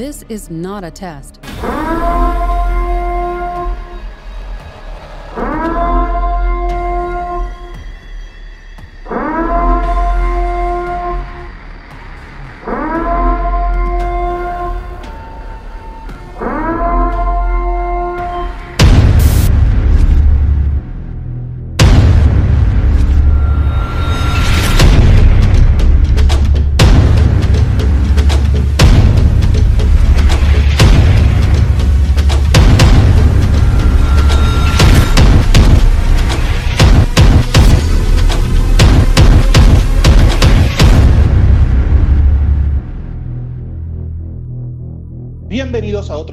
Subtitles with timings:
[0.00, 1.38] This is not a test.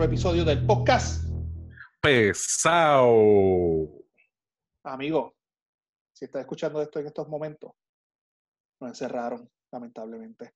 [0.08, 1.30] Episodio del podcast.
[2.02, 3.10] Pesado.
[4.86, 5.36] Amigo,
[6.14, 7.74] si estás escuchando esto en estos momentos,
[8.80, 10.54] nos encerraron, lamentablemente.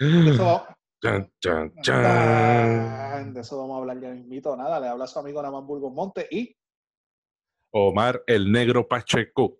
[0.00, 0.62] de, eso vamos,
[1.02, 3.34] Chan, chan, Tan, chan.
[3.34, 4.56] de eso vamos a hablar ya mismito.
[4.56, 6.56] Nada, le habla a su amigo Naman Burgos Monte y,
[7.70, 9.58] Omar el Negro Pacheco.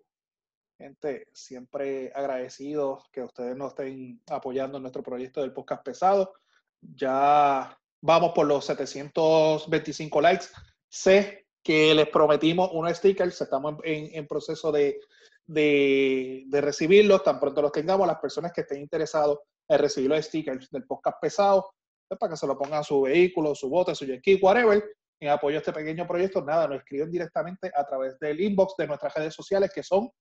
[0.79, 6.33] gente, siempre agradecidos que ustedes nos estén apoyando en nuestro proyecto del podcast pesado.
[6.81, 10.45] Ya vamos por los 725 likes.
[10.89, 14.99] Sé que les prometimos unos stickers, estamos en, en- proceso de,
[15.47, 17.23] de, recibirlos.
[17.23, 21.17] Tan pronto los tengamos, las personas que estén interesados en recibir los stickers del podcast
[21.21, 21.73] pesado,
[22.07, 24.83] pues, para que se lo pongan a su vehículo, su bote, su jet whatever,
[25.21, 28.87] en apoyo a este pequeño proyecto, nada, nos escriben directamente a través del inbox de
[28.87, 30.11] nuestras redes sociales que son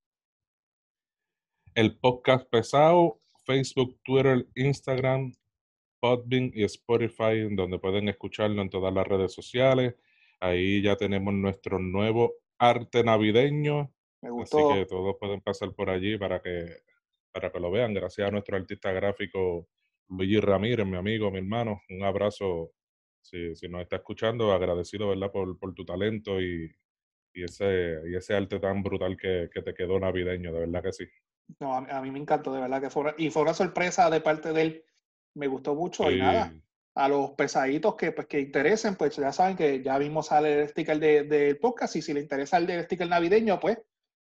[1.75, 5.33] El podcast pesado, Facebook, Twitter, Instagram,
[6.03, 9.95] Podbean y Spotify, donde pueden escucharlo en todas las redes sociales.
[10.41, 13.95] Ahí ya tenemos nuestro nuevo arte navideño.
[14.21, 14.75] Me Así gustó.
[14.75, 16.79] que todos pueden pasar por allí para que,
[17.31, 17.95] para que lo vean.
[17.95, 19.69] Gracias a nuestro artista gráfico
[20.09, 21.83] Luigi Ramírez, mi amigo, mi hermano.
[21.89, 22.73] Un abrazo.
[23.21, 25.31] Si, si nos está escuchando, agradecido, ¿verdad?
[25.31, 26.69] Por, por tu talento y,
[27.33, 30.93] y ese, y ese arte tan brutal que, que te quedó navideño, de verdad que
[30.93, 31.05] sí.
[31.61, 34.53] No, a, mí me encantó, de verdad que fue y fue una sorpresa de parte
[34.53, 34.85] de él.
[35.35, 36.53] Me gustó mucho y nada,
[36.95, 40.69] a los pesaditos que, pues, que interesen, pues ya saben que ya mismo sale el
[40.69, 43.79] sticker de- del podcast y si le interesa el del sticker navideño, pues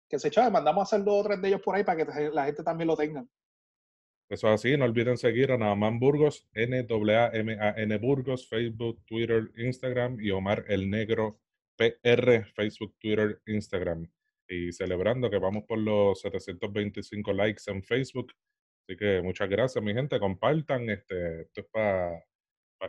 [0.09, 2.29] que se chave, mandamos a hacer dos o tres de ellos por ahí para que
[2.31, 3.25] la gente también lo tenga.
[4.29, 10.31] Eso es así, no olviden seguir a Naaman Burgos, N-A-M-A-N Burgos, Facebook, Twitter, Instagram y
[10.31, 11.39] Omar el Negro
[11.77, 14.09] PR, Facebook, Twitter, Instagram.
[14.47, 18.31] Y celebrando que vamos por los 725 likes en Facebook.
[18.87, 20.19] Así que muchas gracias, mi gente.
[20.19, 20.89] Compartan.
[20.89, 22.21] Este, esto es para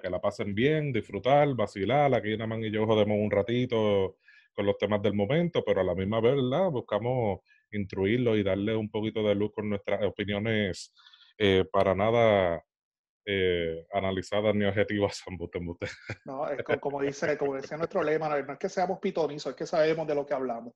[0.03, 2.13] que la pasen bien, disfrutar, vacilar.
[2.15, 4.19] Aquí Naaman y yo jodemos un ratito
[4.53, 6.71] con los temas del momento, pero a la misma vez, ¿verdad?
[6.71, 7.41] Buscamos
[7.71, 10.95] instruirlo y darle un poquito de luz con nuestras opiniones
[11.39, 12.63] eh, para nada
[13.25, 15.23] eh, analizadas ni objetivas.
[16.27, 16.49] ¿no?
[16.51, 19.67] Es co- como, dice, como decía nuestro lema, no es que seamos pitonizos, es que
[19.67, 20.75] sabemos de lo que hablamos.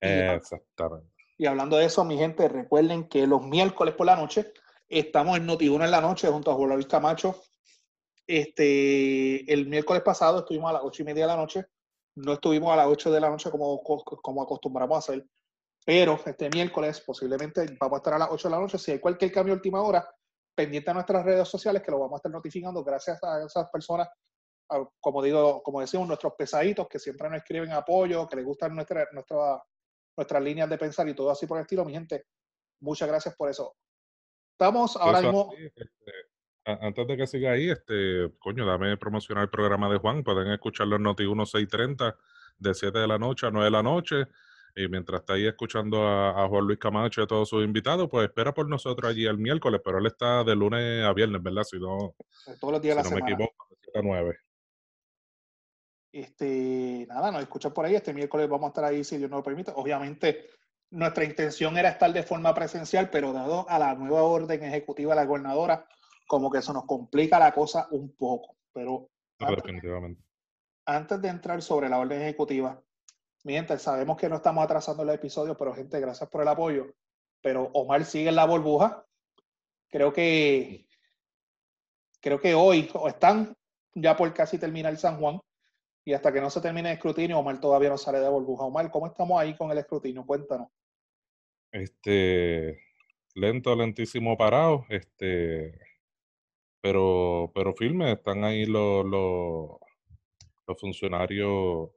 [0.00, 1.19] Exactamente.
[1.40, 4.52] Y hablando de eso, mi gente, recuerden que los miércoles por la noche
[4.88, 7.34] estamos en Noti1 en la noche junto a Juan Luis Camacho.
[8.26, 11.64] Este, el miércoles pasado estuvimos a las ocho y media de la noche.
[12.16, 15.26] No estuvimos a las 8 de la noche como, como acostumbramos a hacer.
[15.86, 18.78] Pero este miércoles posiblemente vamos a estar a las 8 de la noche.
[18.78, 20.06] Si hay cualquier cambio última hora,
[20.54, 24.08] pendiente a nuestras redes sociales que lo vamos a estar notificando gracias a esas personas,
[24.68, 28.74] a- como digo, como decimos, nuestros pesaditos que siempre nos escriben apoyo, que les gustan
[28.74, 29.62] nuestra, nuestra,
[30.20, 32.26] nuestras líneas de pensar y todo así por el estilo, mi gente.
[32.80, 33.74] Muchas gracias por eso.
[34.52, 36.12] Estamos ahora Eso mismo, este,
[36.64, 40.22] antes de que siga ahí, este, coño, dame promocionar el programa de Juan.
[40.22, 42.16] Pueden escucharlo en Noti 1630
[42.58, 44.26] de 7 de la noche a 9 de la noche.
[44.76, 48.08] Y mientras está ahí escuchando a, a Juan Luis Camacho y a todos sus invitados,
[48.10, 51.64] pues espera por nosotros allí el miércoles, pero él está de lunes a viernes, ¿verdad?
[51.64, 52.14] Si no,
[52.60, 53.32] todos los días si de la no me semana.
[53.32, 54.38] equivoco, de 7 a 9.
[56.12, 57.94] Este, nada, nos escuchan por ahí.
[57.94, 59.72] Este miércoles vamos a estar ahí si Dios nos lo permite.
[59.74, 60.46] Obviamente,
[60.90, 65.20] nuestra intención era estar de forma presencial, pero dado a la nueva orden ejecutiva de
[65.20, 65.86] la gobernadora,
[66.26, 68.56] como que eso nos complica la cosa un poco.
[68.72, 69.08] Pero
[69.38, 70.22] definitivamente.
[70.86, 72.82] antes de entrar sobre la orden ejecutiva,
[73.44, 76.94] mi gente, sabemos que no estamos atrasando el episodio, pero gente, gracias por el apoyo.
[77.40, 79.06] Pero Omar sigue en la burbuja.
[79.88, 80.86] Creo que
[82.20, 83.56] creo que hoy o están
[83.94, 85.40] ya por casi terminar San Juan
[86.04, 88.64] y hasta que no se termine el escrutinio, Omar todavía no sale de burbuja.
[88.64, 90.24] Omar, ¿cómo estamos ahí con el escrutinio?
[90.24, 90.68] Cuéntanos.
[91.72, 92.80] Este,
[93.34, 95.78] lento, lentísimo parado, este,
[96.80, 99.70] pero, pero firme, están ahí los, los,
[100.66, 101.90] los funcionarios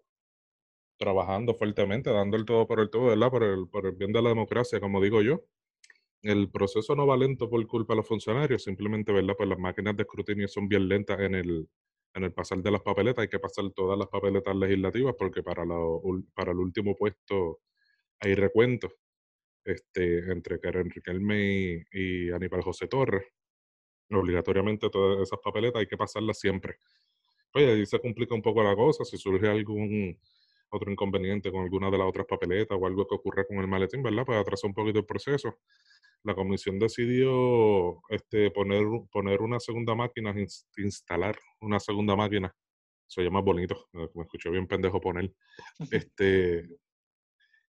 [0.97, 3.31] trabajando fuertemente, dando el todo por el todo, ¿verdad?
[3.31, 5.41] Por el, por el bien de la democracia, como digo yo.
[6.23, 9.35] el proceso no va lento por culpa de los funcionarios, simplemente, ¿verdad?
[9.37, 11.67] Pues las máquinas de escrutinio son bien lentas en el,
[12.13, 13.23] en el pasar de las papeletas.
[13.23, 15.63] Hay que pasar todas las papeletas legislativas porque para,
[16.33, 17.61] para el último puesto
[18.19, 18.93] hay recuento
[19.65, 23.25] este, entre Karen Riquelme y, y Aníbal José Torres.
[24.09, 26.77] Obligatoriamente todas esas papeletas hay que pasarlas siempre.
[27.53, 29.05] Oye, ahí se complica un poco la cosa.
[29.05, 30.19] Si surge algún
[30.69, 34.01] otro inconveniente con alguna de las otras papeletas o algo que ocurra con el maletín,
[34.01, 34.25] ¿verdad?
[34.25, 35.59] Pues atrasa un poquito el proceso.
[36.23, 40.33] La comisión decidió este, poner, poner una segunda máquina,
[40.77, 42.55] instalar una segunda máquina.
[43.07, 45.33] Se llama bonito, me escuché bien pendejo poner.
[45.91, 46.67] Este,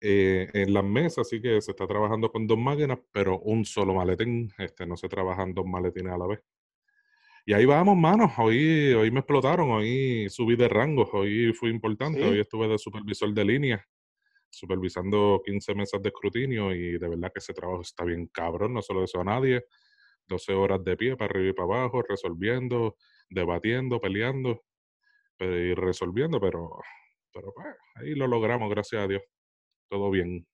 [0.01, 3.95] eh, en las mesas, así que se está trabajando con dos máquinas, pero un solo
[3.95, 4.53] maletín.
[4.59, 6.41] Este, no se trabajan dos maletines a la vez.
[7.47, 8.33] Y ahí vamos, manos.
[8.39, 13.33] Hoy, hoy me explotaron, hoy subí de rango, hoy fui importante, hoy estuve de supervisor
[13.33, 13.89] de línea,
[14.57, 18.83] supervisando 15 mesas de escrutinio y de verdad que ese trabajo está bien cabrón, no
[18.83, 19.65] se lo deseo a nadie.
[20.27, 22.97] 12 horas de pie para arriba y para abajo, resolviendo,
[23.29, 24.63] debatiendo, peleando
[25.39, 26.81] y resolviendo, pero,
[27.33, 27.67] pero pues,
[27.97, 29.23] ahí lo logramos, gracias a Dios.
[29.91, 30.47] Todo bien.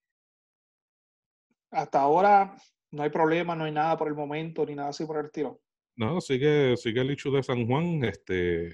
[1.70, 2.56] Hasta ahora
[2.90, 5.60] no hay problema, no hay nada por el momento, ni nada así por el tiro.
[5.96, 8.02] No, sigue, sigue el hecho de San Juan.
[8.04, 8.70] Este,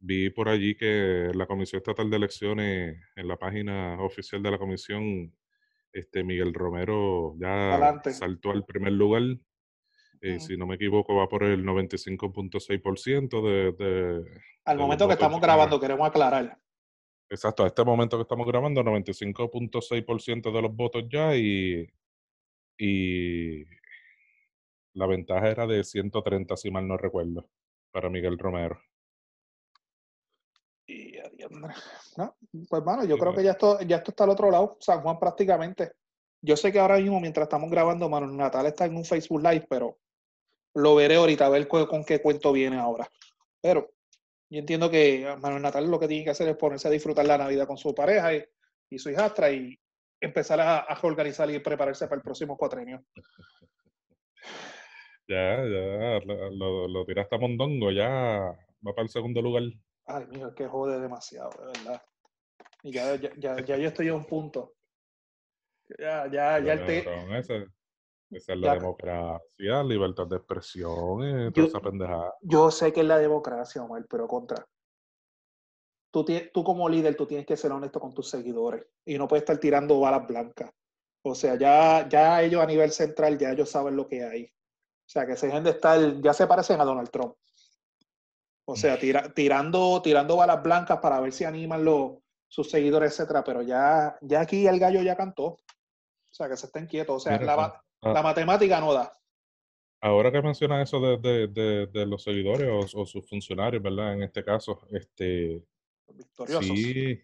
[0.00, 4.58] vi por allí que la Comisión Estatal de Elecciones, en la página oficial de la
[4.58, 5.32] comisión,
[5.92, 9.22] este Miguel Romero ya saltó al primer lugar.
[10.22, 14.24] Eh, si no me equivoco, va por el 95.6% de, de...
[14.64, 16.58] Al momento que estamos grabando, queremos aclarar.
[17.30, 21.88] Exacto, a este momento que estamos grabando, 95.6% de los votos ya y,
[22.76, 23.64] y
[24.94, 27.48] la ventaja era de 130, si mal no recuerdo,
[27.92, 28.80] para Miguel Romero.
[32.16, 32.36] No,
[32.68, 35.18] pues bueno, yo creo que ya esto, ya esto está al otro lado, San Juan
[35.18, 35.92] prácticamente.
[36.42, 39.66] Yo sé que ahora mismo, mientras estamos grabando, mano, Natal está en un Facebook Live,
[39.68, 39.98] pero
[40.74, 43.10] lo veré ahorita, a ver con, qué cuento viene ahora.
[43.60, 43.90] Pero
[44.48, 47.38] yo entiendo que Manuel Natal lo que tiene que hacer es ponerse a disfrutar la
[47.38, 49.78] Navidad con su pareja y, su hijastra y
[50.20, 53.04] empezar a, a, organizar y prepararse para el próximo cuatrenio.
[55.28, 58.08] Ya, ya, lo, lo tiraste a Mondongo, ya
[58.84, 59.62] va para el segundo lugar.
[60.12, 62.02] Ay, mira, es que jode demasiado, de verdad.
[62.82, 64.74] Y ya, ya, ya, yo estoy a un punto.
[65.98, 66.98] Ya, ya, ya el te...
[67.38, 67.54] esa,
[68.30, 72.34] esa, es la democracia, libertad de expresión, eh, toda esa pendejada.
[72.40, 74.66] Yo sé que es la democracia, Omar, pero contra.
[76.10, 79.42] Tú, tú como líder, tú tienes que ser honesto con tus seguidores y no puedes
[79.42, 80.72] estar tirando balas blancas.
[81.22, 84.44] O sea, ya, ya ellos a nivel central, ya ellos saben lo que hay.
[84.46, 87.34] O sea, que se dejen de estar, ya se parecen a Donald Trump.
[88.70, 88.96] O sea,
[89.34, 94.42] tirando, tirando balas blancas para ver si animan los, sus seguidores, etcétera, pero ya, ya
[94.42, 95.44] aquí el gallo ya cantó.
[95.44, 95.58] O
[96.30, 97.16] sea, que se estén quietos.
[97.16, 99.12] O sea, la, ah, la, matemática no da.
[100.00, 104.12] Ahora que menciona eso de, de, de, los seguidores o, sus funcionarios, ¿verdad?
[104.12, 105.64] En este caso, este.
[106.06, 106.66] Victoriosos.
[106.66, 107.20] Sí,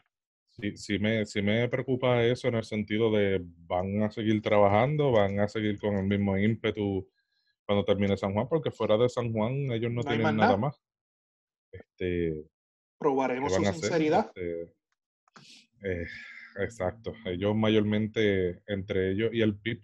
[0.50, 5.12] sí, sí, me, sí me preocupa eso en el sentido de van a seguir trabajando,
[5.12, 7.08] van a seguir con el mismo ímpetu
[7.64, 10.56] cuando termine San Juan, porque fuera de San Juan ellos no, tienen nada.
[10.56, 10.80] más.
[11.72, 12.44] Este,
[12.98, 14.32] Probaremos su sinceridad.
[14.34, 14.74] Este,
[15.82, 16.06] eh,
[16.58, 17.12] exacto.
[17.24, 19.80] Ellos mayormente, entre ellos y el PIB,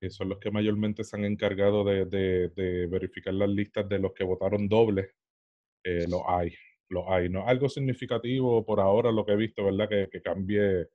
[0.00, 2.50] que son los que mayormente se han encargado de,
[2.90, 5.12] verificar las listas de los que votaron doble,
[5.84, 6.54] eh, lo hay.
[6.88, 7.28] Lo hay.
[7.28, 9.88] No algo significativo por ahora lo que he visto, ¿verdad?
[9.88, 10.88] Que, que cambie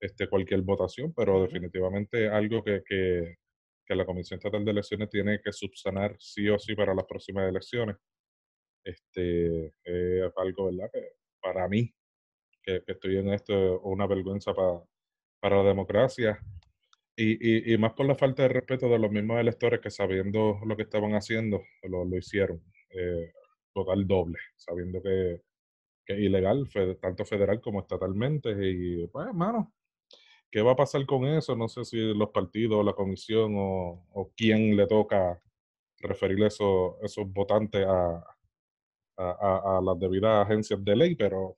[0.00, 3.36] este, cualquier votación, pero definitivamente algo que, que,
[3.86, 7.48] que la Comisión Estatal de Elecciones tiene que subsanar sí o sí para las próximas
[7.48, 7.96] elecciones.
[8.86, 10.90] Este, es algo, ¿verdad?
[10.92, 11.00] Que
[11.40, 11.92] para mí,
[12.62, 14.80] que, estoy en esto, una vergüenza para,
[15.40, 16.38] para la democracia.
[17.16, 20.76] Y, y, más por la falta de respeto de los mismos electores que sabiendo lo
[20.76, 22.62] que estaban haciendo, lo, lo hicieron.
[22.90, 23.32] Eh,
[23.72, 25.42] total doble, sabiendo que,
[26.04, 26.68] que es ilegal,
[27.00, 28.50] tanto federal como estatalmente.
[28.62, 29.74] Y pues, hermano,
[30.50, 31.56] ¿Qué va a pasar con eso?
[31.56, 35.40] No sé si los partidos, la comisión o, o quién le toca
[35.98, 38.35] referir esos, esos votantes a,
[39.16, 41.56] a, a, las debidas agencias de ley, pero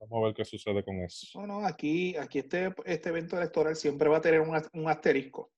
[0.00, 1.40] vamos a ver qué sucede con eso.
[1.40, 5.52] No, no, aquí, aquí este, este evento electoral siempre va a tener un, un asterisco.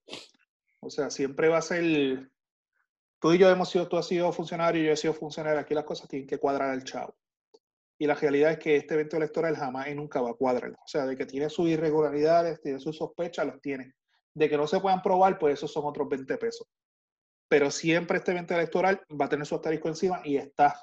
[0.80, 2.30] O sea, siempre va a ser.
[3.20, 5.60] Tú y yo hemos sido, tú has sido funcionario, yo he sido funcionario.
[5.60, 7.16] Aquí las cosas tienen que cuadrar al chavo.
[8.00, 10.70] Y la realidad es que este evento electoral jamás y nunca va a cuadrar.
[10.70, 13.94] O sea, de que tiene sus irregularidades, tiene sus sospechas, los tiene.
[14.34, 16.68] De que no se puedan probar, pues esos son otros 20 pesos.
[17.48, 20.74] Pero siempre este evento electoral va a tener su asterisco encima y está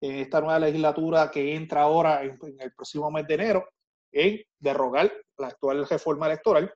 [0.00, 3.68] en esta nueva legislatura que entra ahora en, el próximo mes de enero
[4.12, 6.72] en derrogar la actual reforma electoral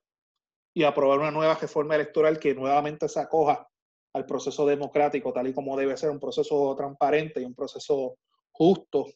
[0.73, 3.67] y aprobar una nueva reforma electoral que nuevamente se acoja
[4.13, 8.17] al proceso democrático, tal y como debe ser un proceso transparente y un proceso
[8.51, 9.07] justo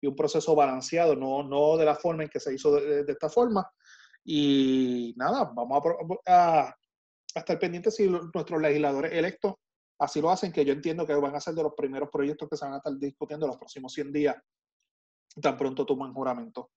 [0.00, 3.28] y un proceso balanceado, no, no de la forma en que se hizo de, esta
[3.28, 3.68] forma.
[4.24, 5.82] Y nada, vamos
[6.26, 6.76] a, a,
[7.40, 9.54] estar pendientes si nuestros legisladores electos
[9.98, 12.56] así lo hacen, que yo entiendo que van a ser de los primeros proyectos que
[12.56, 14.36] se van a estar discutiendo los próximos 100 días,
[15.40, 16.70] tan pronto toman juramento.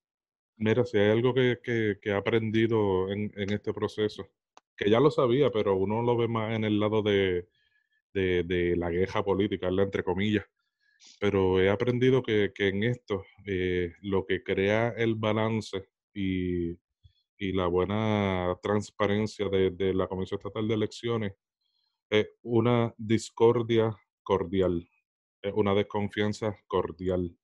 [0.58, 4.28] Mira, si hay algo que, que, he aprendido en, en, este proceso,
[4.76, 7.48] que ya lo sabía, pero uno lo ve más en el lado de,
[8.14, 10.46] de, la queja política, entre comillas.
[11.20, 16.74] Pero he aprendido que, que en esto eh, lo que crea el balance y,
[17.40, 21.34] y la buena transparencia de, de, la Comisión Estatal de Elecciones
[22.10, 24.88] es una discordia cordial,
[25.42, 27.36] es una desconfianza cordial.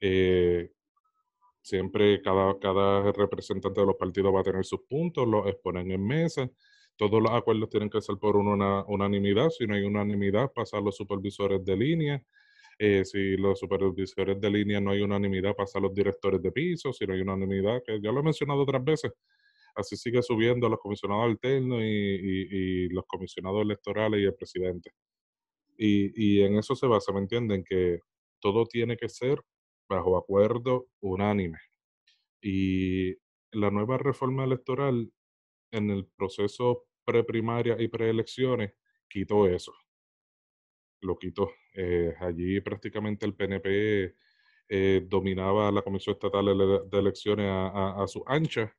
[0.00, 0.72] Eh,
[1.62, 6.06] siempre cada, cada representante de los partidos va a tener sus puntos, los exponen en
[6.06, 6.50] mesa
[7.00, 9.48] todos los acuerdos tienen que ser por una unanimidad.
[9.48, 12.22] Si no hay unanimidad, pasar los supervisores de línea.
[12.82, 16.94] Eh, si los supervisores de línea no hay unanimidad, pasar los directores de piso.
[16.94, 19.12] Si no hay unanimidad, que ya lo he mencionado otras veces,
[19.74, 24.92] así sigue subiendo los comisionados alternos y, los comisionados electorales y el presidente.
[25.76, 27.64] Y, y, en eso se basa, ¿me entienden?
[27.64, 28.00] Que
[28.40, 29.42] todo tiene que ser
[29.86, 31.58] bajo acuerdo unánime.
[32.40, 33.14] Y
[33.52, 35.12] la nueva reforma electoral
[35.70, 38.72] en el proceso preprimaria y preelecciones,
[39.06, 39.74] quitó eso.
[41.00, 41.50] Lo quitó.
[41.74, 44.14] Eh, allí prácticamente el PNP
[44.68, 46.46] eh, dominaba la Comisión Estatal
[46.90, 48.74] de Elecciones a, su ancha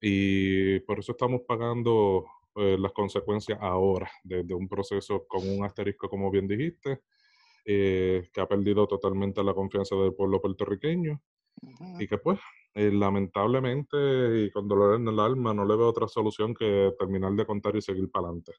[0.00, 2.24] y por eso estamos pagando
[2.56, 7.00] eh, las consecuencias ahora desde un proceso con un asterisco, como bien dijiste,
[7.64, 11.18] que ha perdido totalmente la confianza del pueblo puertorriqueño
[11.98, 12.38] y que pues
[12.74, 13.96] lamentablemente
[14.42, 17.74] y con dolor en el alma no le veo otra solución que terminar de contar
[17.76, 18.52] y seguir para adelante.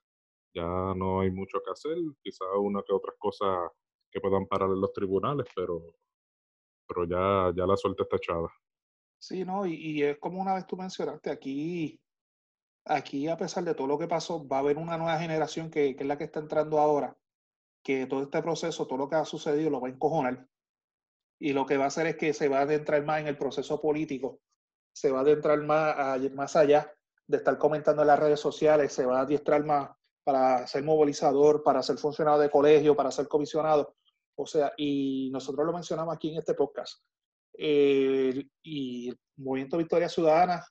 [0.56, 3.70] Ya no hay mucho que hacer, quizá una que otras cosas
[4.10, 5.98] que puedan parar en los tribunales, pero,
[6.88, 8.48] pero ya, ya la suerte está echada.
[9.20, 12.00] Sí, no, y, es como una vez tú mencionaste, aquí,
[12.86, 15.96] aquí a pesar de todo lo que pasó, va a haber una nueva generación que,
[15.96, 17.18] que es la que está entrando ahora,
[17.84, 20.48] que todo este proceso, todo lo que ha sucedido lo va a encojonar
[21.40, 23.38] y lo que va a hacer es que se va a adentrar más en el
[23.38, 24.40] proceso político,
[24.94, 26.94] se va a adentrar más, más allá
[27.28, 29.90] de estar comentando en las redes sociales, se va a adiestrar más
[30.26, 33.96] para ser movilizador, para ser funcionario de colegio, para ser comisionado.
[34.36, 37.02] O sea, y nosotros lo mencionamos aquí en este podcast.
[37.58, 40.66] y Movimiento Victoria Ciudadana,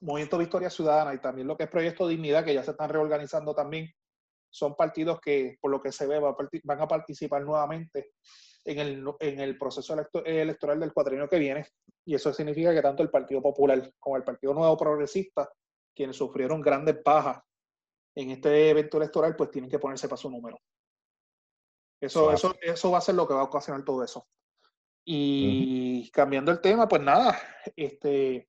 [0.00, 3.54] Movimiento Victoria Ciudadana y también lo que es Proyecto Dignidad, que ya se están reorganizando
[3.54, 3.88] también,
[4.50, 8.12] son partidos que, por lo que se ve, van a participar nuevamente
[8.64, 9.94] en el, en el proceso
[10.24, 11.66] electoral del cuatrienio que viene.
[12.04, 15.48] Y eso significa que tanto el Partido Popular como el Partido Nuevo Progresista,
[15.94, 17.45] quienes sufrieron grandes bajas
[18.16, 20.58] en este evento electoral, pues tienen que ponerse para su número.
[22.00, 24.26] Eso, eso, eso va a ser lo que va a ocasionar todo eso.
[25.04, 27.38] Y cambiando el tema, pues nada,
[27.76, 28.48] este,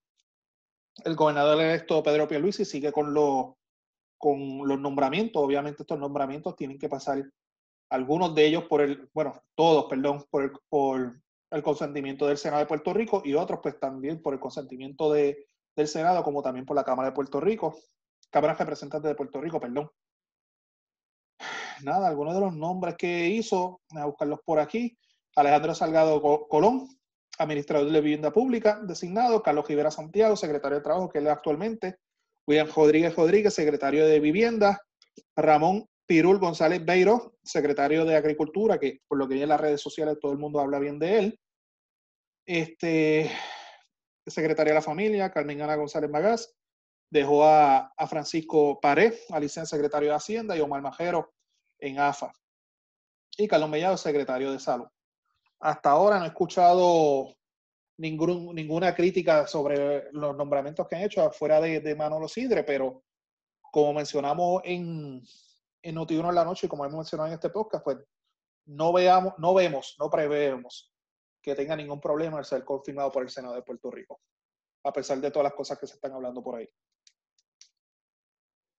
[1.04, 3.54] el gobernador electo Pedro Pierluisi sigue con, los
[4.18, 5.44] con los nombramientos.
[5.44, 7.24] Obviamente estos nombramientos tienen que pasar
[7.90, 11.22] algunos de ellos por el, bueno, todos, perdón, por el, por
[11.52, 15.48] el consentimiento del Senado de Puerto Rico y otros pues también por el consentimiento de,
[15.76, 17.78] del Senado como también por la Cámara de Puerto Rico,
[18.30, 19.90] Cámara de Representantes de Puerto Rico, perdón.
[21.84, 24.98] Nada, algunos de los nombres que hizo, a buscarlos por aquí,
[25.36, 26.90] Alejandro Salgado Colón,
[27.38, 31.98] administrador de vivienda pública, designado, Carlos Rivera Santiago, secretario de Trabajo, que él es actualmente,
[32.48, 34.82] William Rodríguez Rodríguez, secretario de Vivienda,
[35.36, 39.82] Ramón Pirul González Beiro, secretario de Agricultura, que por lo que hay en las redes
[39.82, 41.40] sociales todo el mundo habla bien de él.
[42.46, 43.30] Este,
[44.26, 46.56] secretaria de la familia, Carmen Ana González Magás,
[47.10, 51.34] dejó a, Francisco Pared, a licencia secretario de Hacienda, y Omar Majero
[51.80, 52.32] en AFA.
[53.38, 54.88] Y Carlos Mellado, secretario de Salud.
[55.60, 57.36] Hasta ahora no he escuchado
[57.98, 63.04] ninguna crítica sobre los nombramientos que han hecho afuera de, de Manolo Sidre, pero
[63.72, 65.22] como mencionamos en,
[65.82, 67.98] en Notiuno en la noche, como hemos mencionado en este podcast, pues
[68.66, 70.94] no veamos, no vemos, no prevemos
[71.42, 74.20] que tenga ningún problema al ser confirmado por el Senado de Puerto Rico,
[74.84, 76.70] a pesar de todas las cosas que se están hablando por ahí.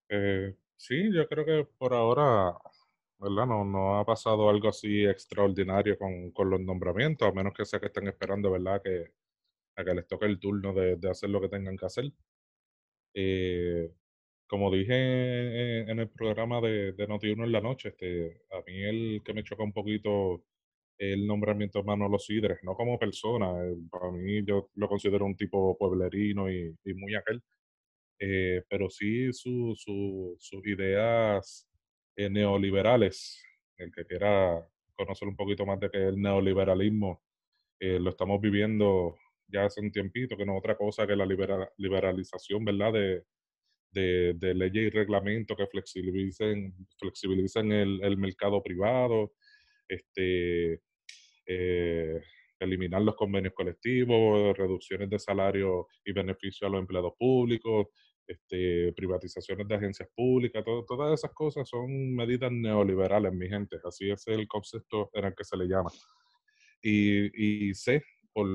[0.09, 2.53] Eh, sí, yo creo que por ahora,
[3.19, 3.45] ¿verdad?
[3.47, 7.79] No, no ha pasado algo así extraordinario con, con, los nombramientos, a menos que sea
[7.79, 8.81] que estén esperando, ¿verdad?
[8.83, 9.11] Que,
[9.77, 12.11] a que les toque el turno de, de hacer lo que tengan que hacer.
[13.13, 13.91] Eh,
[14.47, 19.21] como dije en, el programa de, de Noti1 en la noche, este, a mí el
[19.23, 20.43] que me choca un poquito
[20.97, 25.35] el nombramiento de Manolo Sidres, no como persona, eh, para mí yo lo considero un
[25.37, 27.41] tipo pueblerino y, muy aquel,
[28.19, 29.73] eh, pero sí su,
[30.37, 31.67] sus ideas
[32.15, 33.41] eh, neoliberales,
[33.77, 37.23] el que quiera conocer un poquito más de qué es el neoliberalismo,
[37.79, 39.15] eh, lo estamos viviendo
[39.47, 41.25] ya hace un tiempito, que no es otra cosa que la
[41.77, 42.93] liberalización, ¿verdad?
[42.93, 43.23] De,
[43.91, 49.33] de, leyes y reglamentos que flexibilicen, flexibilicen el, el mercado privado,
[49.87, 50.81] este,
[51.47, 52.21] eh,
[52.59, 57.87] eliminar los convenios colectivos, reducciones de salario y beneficio a los empleados públicos,
[58.29, 63.77] este, privatizaciones de agencias públicas, todas esas cosas son medidas neoliberales, mi gente.
[63.83, 65.89] Así es el concepto en el que se le llama.
[66.81, 68.47] Y, y sé por,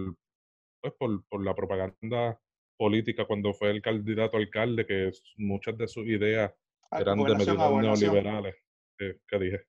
[0.80, 2.40] pues, por, por, la propaganda
[2.76, 6.52] política cuando fue el candidato alcalde que muchas de sus ideas
[6.92, 8.54] ah, eran de medidas neoliberales.
[8.96, 9.60] ¿Qué dije?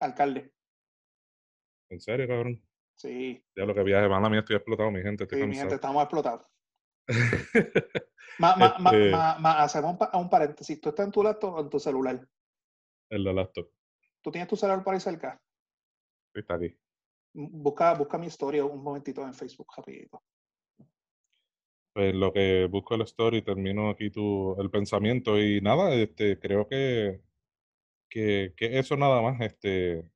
[0.00, 0.52] Alcalde.
[1.90, 2.62] ¿En serio, cabrón?
[2.94, 3.44] Sí.
[3.56, 5.26] Ya lo que viaje, mala mía, estoy explotado, mi gente.
[5.28, 6.46] sí, mi gente, estamos explotados.
[8.38, 10.80] Este hacemos un, paréntesis.
[10.80, 12.28] ¿Tú estás en tu laptop o en tu celular?
[13.10, 13.68] En la laptop.
[14.22, 15.40] ¿Tú tienes tu celular por ahí cerca?
[16.34, 16.76] Está aquí.
[17.32, 20.22] Busca, busca mi historia un momentito en Facebook, rapidito.
[21.92, 26.68] Pues lo que busco el story, termino aquí tu, el pensamiento y nada, este, creo
[26.68, 27.20] que,
[28.08, 30.12] que, que eso nada más, este,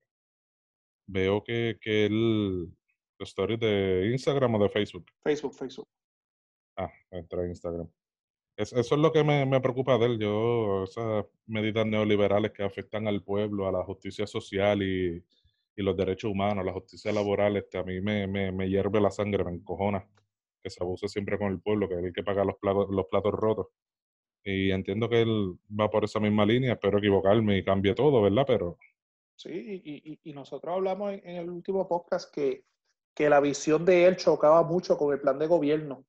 [1.06, 2.76] veo que, que el
[3.18, 5.06] story de Instagram o de Facebook.
[5.24, 5.88] Facebook, Facebook.
[6.76, 7.88] Ah, entra en Instagram.
[8.56, 10.18] eso es lo que me, me, preocupa de él.
[10.18, 15.24] Yo, esas medidas neoliberales que afectan al pueblo, a la justicia social y,
[15.76, 19.44] y los derechos humanos, la justicia laboral, este, a mí me, me, hierve la sangre,
[19.44, 20.06] me encojona
[20.62, 23.32] que se abuse siempre con el pueblo, que hay que pagar los platos, los platos
[23.32, 23.66] rotos.
[24.44, 28.44] Y entiendo que él va por esa misma línea, espero equivocarme y cambie todo, ¿verdad?
[28.46, 28.78] Pero
[29.42, 32.64] Sí, y, y, nosotros hablamos en, el último podcast que,
[33.12, 36.04] que, la visión de él chocaba mucho con el plan de gobierno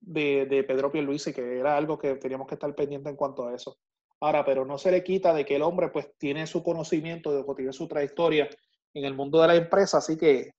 [0.00, 3.54] de, de Pedro Pierluisi, que era algo que teníamos que estar pendiente en cuanto a
[3.54, 3.78] eso.
[4.20, 7.54] Ahora, pero no se le quita de que el hombre pues tiene su conocimiento, de,
[7.54, 8.48] tiene su trayectoria
[8.92, 10.52] en el mundo de la empresa, así que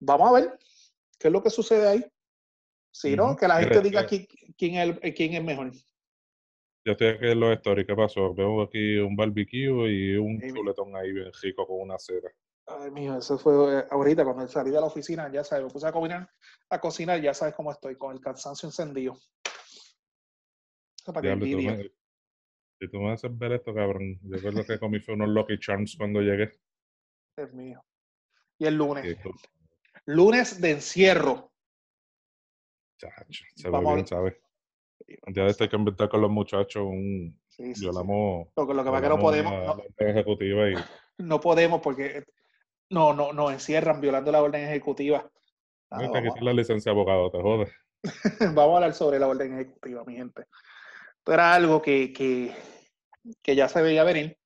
[0.00, 0.58] vamos a ver
[1.18, 2.04] qué es lo que sucede ahí.
[2.90, 5.70] Si no, que la gente diga quién, quién, es, quién es mejor.
[6.86, 7.86] Yo estoy aquí en los stories.
[7.86, 8.32] ¿Qué pasó?
[8.32, 12.30] Veo aquí un barbecue y un chuletón ahí bien rico con una cera.
[12.66, 15.86] Ay, mío, eso fue eh, ahorita cuando salí de la oficina, ya sabes, me puse
[15.86, 16.28] a cocinar,
[16.68, 19.16] a cocinar, ya sabes cómo estoy, con el cansancio encendido.
[21.04, 21.90] Para que me,
[22.78, 25.96] si tú me haces ver esto, cabrón, yo creo que comí fue unos Lucky Charms
[25.96, 26.52] cuando llegué.
[27.36, 27.82] Es mío.
[28.58, 29.16] Y el lunes.
[30.06, 31.52] lunes de encierro.
[32.98, 34.34] Chacho, se ve bien, ¿sabes?
[35.28, 37.38] Ya de hay que inventar con los muchachos un...
[37.48, 39.52] Sí, sí, violamos, Lo, lo, que pasa que no podemos...
[39.52, 40.74] No, ejecutiva y...
[41.18, 42.24] no podemos porque
[42.90, 45.30] no, no, nos encierran violando la orden ejecutiva.
[45.90, 47.72] Nada, que la licencia de abogado, te jodes.
[48.54, 50.46] vamos a hablar sobre la orden ejecutiva, mi gente.
[51.18, 52.54] Esto era algo que, que,
[53.42, 54.38] que ya se veía venir.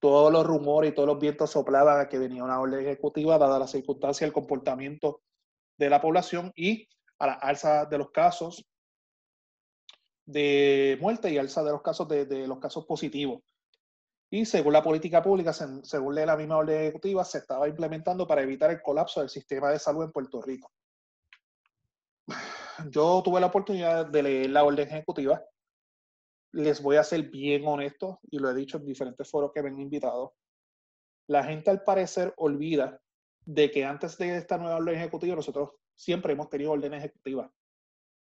[0.00, 3.58] Todos los rumores y todos los vientos soplaban a que venía una orden ejecutiva, dada
[3.58, 5.22] la circunstancia, el comportamiento
[5.76, 8.64] de la población y a la alza de los casos
[10.24, 13.42] de muerte y alza de los casos de, los casos positivos.
[14.30, 18.70] Y según la política pública, según la misma orden ejecutiva, se estaba implementando para evitar
[18.70, 20.70] el colapso del sistema de salud en Puerto Rico.
[22.90, 25.42] Yo tuve la oportunidad de leer la orden ejecutiva.
[26.52, 29.70] Les voy a ser bien honesto, y lo he dicho en diferentes foros que me
[29.70, 30.34] han invitado.
[31.26, 33.00] La gente al parecer olvida
[33.46, 37.50] de que antes de esta nueva orden ejecutiva nosotros siempre hemos tenido órdenes ejecutivas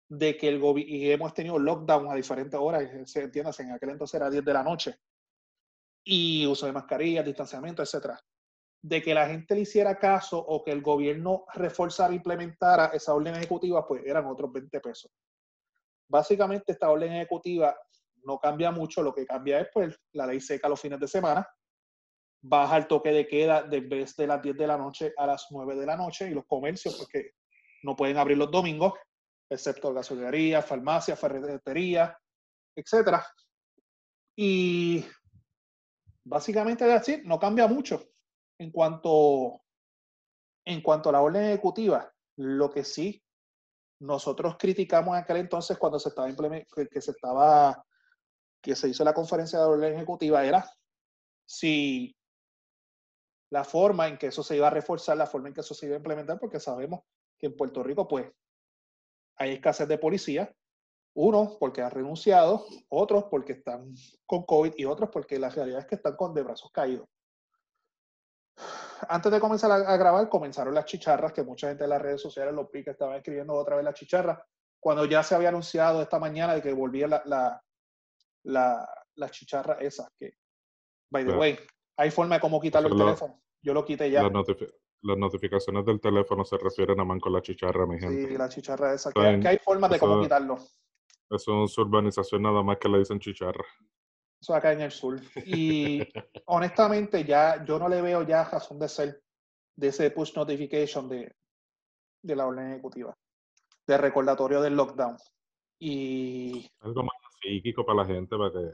[0.09, 3.91] de que el gobierno, y hemos tenido lockdown a diferentes horas, se entiende, en aquel
[3.91, 4.99] entonces era 10 de la noche,
[6.11, 8.19] y uso de mascarillas, distanciamiento, etcétera,
[8.81, 13.13] de que la gente le hiciera caso o que el gobierno reforzara e implementara esa
[13.13, 15.13] orden ejecutiva, pues eran otros 20 pesos.
[16.09, 17.77] Básicamente esta orden ejecutiva
[18.25, 21.47] no cambia mucho, lo que cambia es pues la ley seca los fines de semana,
[22.41, 25.49] baja el toque de queda de vez de las 10 de la noche a las
[25.51, 27.33] 9 de la noche y los comercios porque
[27.83, 28.95] no pueden abrir los domingos
[29.51, 32.19] excepto gasolinería, farmacia, ferretería,
[32.75, 33.21] etc.
[34.37, 35.05] Y
[36.29, 38.03] básicamente decir, no cambia mucho
[38.59, 39.63] en cuanto,
[40.65, 42.13] en cuanto a la orden ejecutiva.
[42.37, 43.23] Lo que sí
[44.01, 46.33] nosotros criticamos en aquel entonces cuando se estaba
[46.91, 47.85] que se estaba
[48.63, 50.71] que se hizo la conferencia de orden ejecutiva era
[51.47, 52.15] si
[53.51, 55.87] la forma en que eso se iba a reforzar, la forma en que eso se
[55.87, 57.01] iba a implementar, porque sabemos
[57.39, 58.31] que en Puerto Rico, pues,
[59.37, 60.55] hay escasez de policía.
[61.21, 63.93] Unos porque han renunciado, otros porque están
[64.25, 67.09] con COVID y otros porque la realidad es que están con de brazos caídos.
[69.09, 72.55] Antes de comenzar a, grabar, comenzaron las chicharras, que mucha gente en las redes sociales,
[72.55, 74.39] los pica, estaban escribiendo otra vez las chicharras,
[74.81, 77.61] cuando ya se había anunciado esta mañana de que volvía la,
[78.45, 80.35] la, la chicharra esa, que,
[81.11, 81.41] by the Claro.
[81.41, 81.59] way,
[81.97, 83.43] hay forma de cómo quitarlo el Eso lo- teléfono.
[83.61, 84.23] Yo lo quité ya.
[84.23, 88.29] Las, notifi- las notificaciones del teléfono se refieren a man con la chicharra, mi gente.
[88.29, 89.11] Sí, la chicharra esa.
[89.11, 90.59] Que, hay formas de cómo quitarlo.
[91.31, 93.65] Eso es urbanización nada más que le dicen chicharra.
[94.41, 95.21] Eso acá en el sur.
[95.45, 96.01] Y
[96.47, 99.23] honestamente, ya yo no le veo ya razón de ser
[99.77, 101.35] de ese push notification de,
[102.23, 103.15] de la orden ejecutiva,
[103.87, 105.17] de recordatorio del lockdown.
[105.81, 108.71] Y, Algo más psíquico para la gente, para que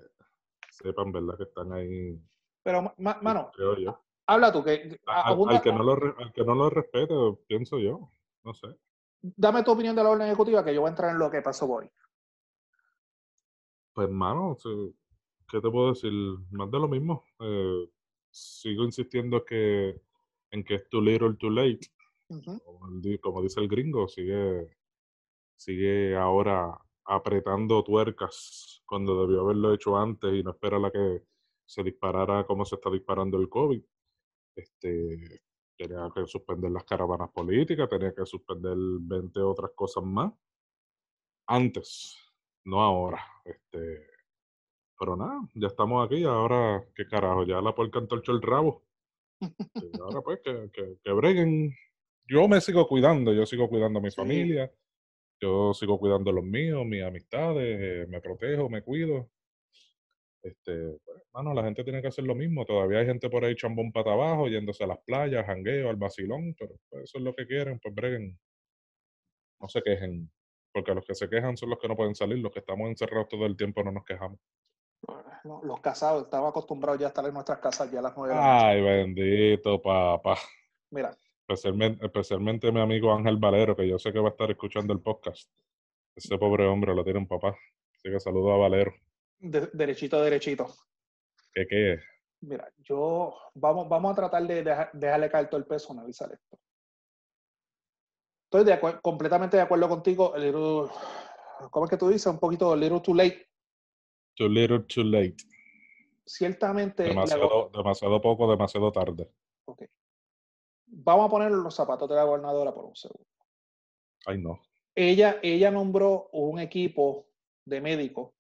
[0.71, 1.37] sepan, ¿verdad?
[1.37, 2.19] Que están ahí,
[2.63, 4.01] pero, ma- ma- mano, creo yo.
[4.27, 7.15] habla tú, que A- al, que no lo, al que no lo respete,
[7.47, 8.11] pienso yo.
[8.43, 8.69] No sé.
[9.21, 11.43] dame tu opinión de la orden ejecutiva, que yo voy a entrar en lo que
[11.43, 11.91] pasó hoy.
[13.95, 14.69] Pues, mano, sí,
[15.49, 16.13] ¿qué te puedo decir?
[16.51, 17.25] Más de lo mismo.
[17.41, 17.89] Eh,
[18.31, 20.01] sigo insistiendo que,
[20.51, 21.81] en que es too little, too late.
[22.29, 22.59] Ujú.
[22.65, 24.77] como, di- como dice el gringo, sigue,
[25.57, 31.25] sigue ahora apretando tuercas cuando debió haberlo hecho antes y no espera la que
[31.67, 33.83] se disparara como se está disparando el COVID.
[34.57, 35.43] Este,
[35.77, 40.33] tenía que suspender las caravanas políticas, tenía que suspender 20 otras cosas más.
[41.47, 42.17] Antes,
[42.65, 43.25] no ahora.
[43.45, 44.07] Este,
[44.99, 47.45] pero nada, ya estamos aquí, ahora, ¿qué carajo?
[47.45, 48.85] Ya la puerca entorchó el rabo.
[49.41, 51.75] Y ahora pues que, que, que breguen.
[52.27, 54.17] Yo me sigo cuidando, yo sigo cuidando a mi Sí.
[54.17, 54.73] familia,
[55.41, 59.31] yo sigo cuidando a los míos, mis amistades, eh, me protejo, me cuido.
[60.43, 62.65] Este, pues, mano, la gente tiene que hacer lo mismo.
[62.65, 66.55] Todavía hay gente por ahí chambón para abajo, yéndose a las playas, jangueo, al vacilón,
[66.59, 68.39] pero pues, eso es lo que quieren, pues breguen.
[69.61, 70.31] No se quejen,
[70.75, 73.29] porque los que se quejan son los que no pueden salir, los que estamos encerrados
[73.29, 74.39] todo el tiempo no nos quejamos.
[75.45, 78.35] Los, los casados, estaba acostumbrados ya a estar en nuestras casas ya a las nueve.
[78.37, 80.37] Ay, bendito, papá.
[80.91, 84.93] Mira, Especialmente, especialmente mi amigo Ángel Valero, que yo sé que va a estar escuchando
[84.95, 85.51] el podcast.
[86.17, 87.51] Ese pobre hombre lo tiene un papá.
[87.95, 88.95] Así que saludo a Valero.
[89.39, 90.67] de- derechito, derechito.
[91.53, 91.99] ¿Qué qué?
[92.41, 96.59] Mira, yo vamos, vamos a tratar de deja- dejarle caer todo el peso, analizar esto.
[98.55, 100.33] Estoy de completamente de acuerdo contigo.
[100.37, 100.89] little-
[101.73, 102.27] ¿Cómo es que tú dices?
[102.29, 103.49] Un poquito a little too late.
[104.37, 105.35] Too little, too late.
[106.25, 109.29] Ciertamente, Demasiado, demasiado poco, demasiado tarde.
[109.67, 109.83] ok.
[110.87, 113.27] vamos a poner los zapatos de la gobernadora por un segundo.
[114.27, 114.61] Ay, no.
[114.95, 117.27] Ella, ella nombró un equipo
[117.67, 118.31] de médicos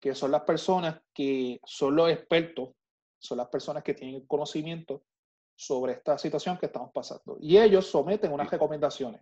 [0.00, 2.70] que son las personas que son los expertos,
[3.18, 5.02] son las personas que tienen conocimiento
[5.54, 7.36] sobre esta situación que estamos pasando.
[7.40, 9.20] Y ellos someten unas recomendaciones.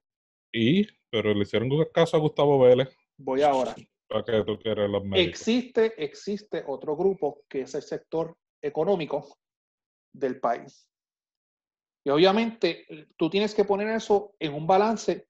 [0.53, 2.95] Y, pero le hicieron caso a Gustavo Vélez.
[3.17, 3.75] Voy ahora.
[4.09, 5.31] ¿Para que tú quieres los médicos?
[5.31, 9.39] Existe, existe otro grupo que es el sector económico
[10.13, 10.87] del país.
[12.05, 12.87] Y obviamente
[13.17, 15.29] tú tienes que poner eso en un balance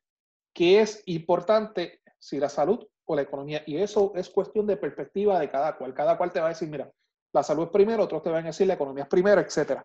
[0.54, 3.62] que es importante si la salud o la economía.
[3.66, 5.94] Y eso es cuestión de perspectiva de cada cual.
[5.94, 6.90] Cada cual te va a decir, mira,
[7.32, 9.82] la salud es primero, otros te van a decir la economía es primero, etc.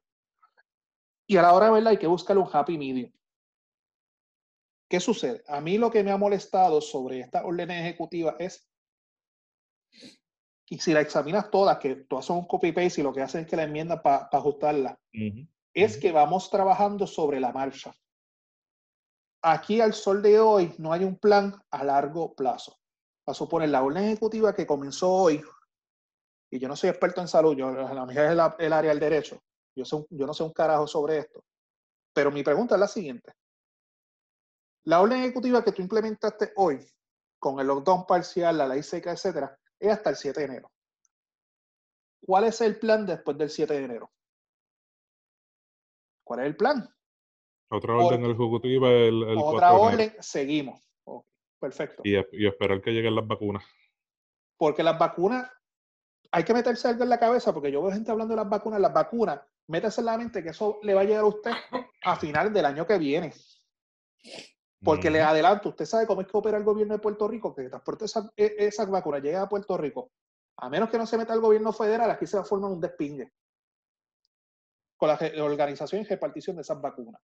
[1.28, 3.12] Y a la hora de verla hay que buscar un happy medium.
[4.90, 5.44] ¿Qué sucede?
[5.48, 8.68] A mí lo que me ha molestado sobre esta orden ejecutiva es
[10.70, 13.48] y si la examinas todas, que todas son un copy-paste y lo que hacen es
[13.48, 15.00] que la enmiendan para ajustarla,
[15.74, 17.96] es que vamos trabajando sobre la marcha.
[19.42, 22.78] Aquí al sol de hoy no hay un plan a largo plazo.
[23.26, 25.42] A suponer la orden ejecutiva que comenzó hoy,
[26.52, 29.42] y yo no soy experto en salud, yo, la mía es el área del derecho,
[29.76, 31.44] yo, sé yo no sé un carajo sobre esto,
[32.14, 33.32] pero mi pregunta es la siguiente.
[34.88, 36.80] La orden ejecutiva que tú implementaste hoy,
[37.40, 40.72] con el lockdown parcial, la ley seca, etcétera, es hasta el 7 de enero.
[42.26, 44.10] ¿Cuál es el plan después del 7 de enero?
[46.24, 46.90] ¿Cuál es el plan?
[47.70, 49.88] Otra Or- orden ejecutiva el, el 4 Otra de enero.
[49.94, 50.82] orden, seguimos.
[51.60, 52.04] Perfecto.
[52.06, 53.66] Y, es- y esperar que lleguen las vacunas.
[54.58, 55.52] Porque las vacunas,
[56.32, 58.80] hay que meterse algo en la cabeza, porque yo veo gente hablando de las vacunas.
[58.80, 61.52] Las vacunas, métase en la mente que eso le va a llegar a usted
[62.04, 63.34] a final del año que viene.
[64.84, 65.30] Porque le Ujú.
[65.30, 68.32] adelanto, usted sabe cómo es que opera el gobierno de Puerto Rico, que transporte esa-
[68.36, 70.12] e- esas vacunas, llega a Puerto Rico.
[70.58, 72.80] A menos que no se meta el gobierno federal, aquí se va a formar un
[72.82, 73.34] despingue
[74.98, 77.22] con la organización y repartición de esas vacunas.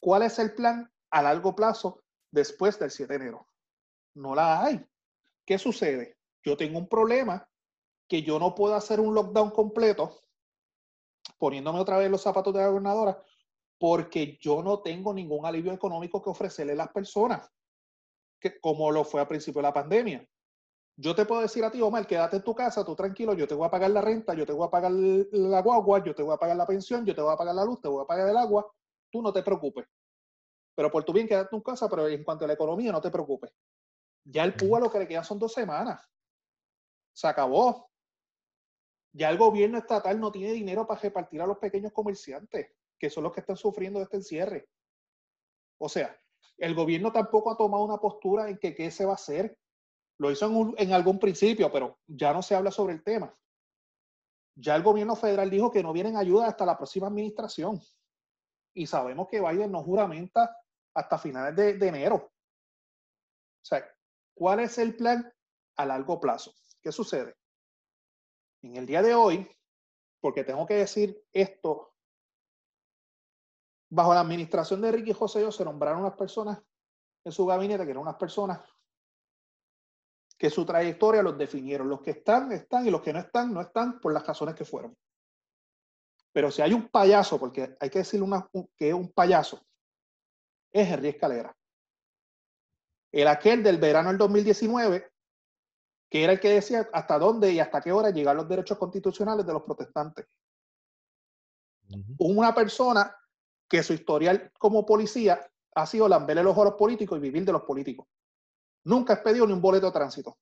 [0.00, 3.48] ¿Cuál es el plan a largo plazo después del 7 de enero?
[4.14, 4.86] No la hay.
[5.44, 6.18] ¿Qué sucede?
[6.42, 7.48] Yo tengo un problema
[8.06, 10.20] que yo no puedo hacer un lockdown completo,
[11.38, 13.22] poniéndome otra vez los zapatos de la gobernadora,
[13.78, 17.50] porque yo no tengo ningún alivio económico que ofrecerle a las personas,
[18.40, 20.28] que, como lo fue al principio de la pandemia.
[21.00, 23.54] Yo te puedo decir a ti, Omar, quédate en tu casa, tú tranquilo, yo te
[23.54, 26.34] voy a pagar la renta, yo te voy a pagar la guagua, yo te voy
[26.34, 28.28] a pagar la pensión, yo te voy a pagar la luz, te voy a pagar
[28.28, 28.68] el agua,
[29.10, 29.86] tú no te preocupes.
[30.74, 33.00] Pero por tu bien, quédate en tu casa, pero en cuanto a la economía, no
[33.00, 33.52] te preocupes.
[34.24, 36.04] Ya el PUA lo que le quedan son dos semanas.
[37.12, 37.90] se acabó.
[39.12, 43.24] Ya el gobierno estatal no tiene dinero para repartir a los pequeños comerciantes, que son
[43.24, 44.68] los que están sufriendo este encierre.
[45.78, 46.18] O sea,
[46.56, 49.56] el gobierno tampoco ha tomado una postura en que qué se va a hacer.
[50.18, 53.32] Lo hizo en, algún principio, pero ya no se habla sobre el tema.
[54.56, 57.80] Ya el gobierno federal dijo que no vienen ayuda hasta la próxima administración.
[58.74, 60.56] Y sabemos que Biden no juramenta
[60.94, 62.16] hasta finales de enero.
[62.16, 63.88] O sea,
[64.34, 65.32] ¿cuál es el plan
[65.76, 66.52] a largo plazo?
[66.82, 67.36] ¿Qué sucede?
[68.62, 69.48] En el día de hoy,
[70.20, 71.87] porque tengo que decir esto,
[73.90, 76.60] bajo la administración de Ricky José se nombraron unas personas
[77.24, 78.60] en su gabinete que eran unas personas
[80.38, 81.88] que su trayectoria los definieron.
[81.88, 84.64] Los que están, están, y los que no están, no están por las razones que
[84.64, 84.96] fueron.
[86.32, 89.60] Pero si hay un payaso, porque hay que decirle una, que es un payaso,
[90.70, 91.56] es Henry Escalera.
[93.10, 95.10] El aquel del verano del 2019,
[96.08, 99.44] que era el que decía hasta dónde y hasta qué hora llegan los derechos constitucionales
[99.44, 100.26] de los protestantes.
[102.18, 103.17] Una persona
[103.68, 105.40] que su historial como policía
[105.74, 108.06] ha sido lamberle los ojos políticos y vivir de los políticos.
[108.84, 110.38] Nunca ha pedido ni un boleto de tránsito,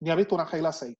[0.00, 0.96] ni ha visto una regla 6.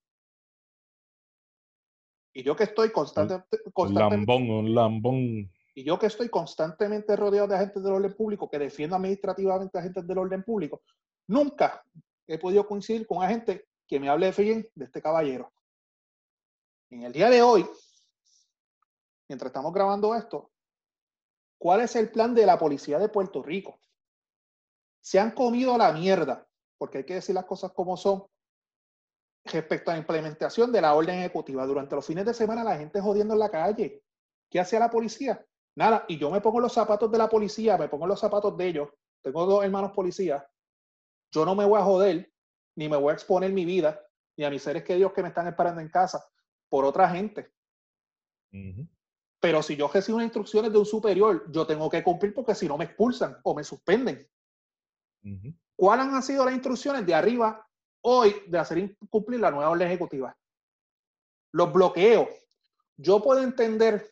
[2.34, 3.60] Y yo que estoy constantemente...
[3.90, 5.50] lambón, un lambón.
[5.74, 9.80] Y yo que estoy constantemente rodeado de agentes del orden público, que defiendo administrativamente a
[9.80, 10.82] agentes del orden público,
[11.28, 11.82] nunca
[12.26, 15.52] he podido coincidir con agente que me hable de bien de este caballero.
[16.90, 17.66] En el día de hoy,
[19.28, 20.50] mientras estamos grabando esto,
[21.58, 23.80] ¿cuál es el plan de la policía de Puerto Rico?
[25.00, 28.24] Se han comido la mierda porque hay que decir las cosas como son,
[29.44, 31.66] respecto a la implementación de la orden ejecutiva.
[31.66, 34.02] Durante los fines de semana la gente jodiendo en la calle.
[34.48, 35.44] ¿Qué hacía la policía?
[35.74, 38.66] Nada, y yo me pongo los zapatos de la policía, me pongo los zapatos de
[38.66, 38.88] ellos.
[39.22, 40.42] Tengo dos hermanos policías.
[41.32, 42.32] Yo no me voy a joder,
[42.76, 44.00] ni me voy a exponer mi vida,
[44.36, 46.24] ni a mis seres queridos que me están esperando en casa,
[46.68, 47.52] por otra gente.
[49.40, 52.76] Pero si yo recibo instrucciones de un superior, yo tengo que cumplir porque si no
[52.76, 54.28] me expulsan o me suspenden.
[55.76, 57.66] ¿Cuáles han sido las instrucciones de arriba
[58.02, 60.36] hoy de hacer cumplir la nueva orden ejecutiva?
[61.52, 62.28] Los bloqueos.
[62.96, 64.10] Yo puedo entender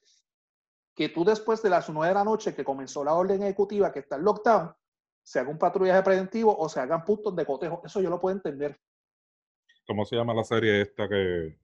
[0.94, 3.98] que tú después de las 9 de la noche que comenzó la orden ejecutiva, que
[4.00, 4.74] está el lockdown,
[5.22, 7.82] se haga un patrullaje preventivo o se hagan puntos de cotejo.
[7.84, 8.80] Eso yo lo puedo entender.
[9.86, 11.58] ¿Cómo se llama la serie esta que,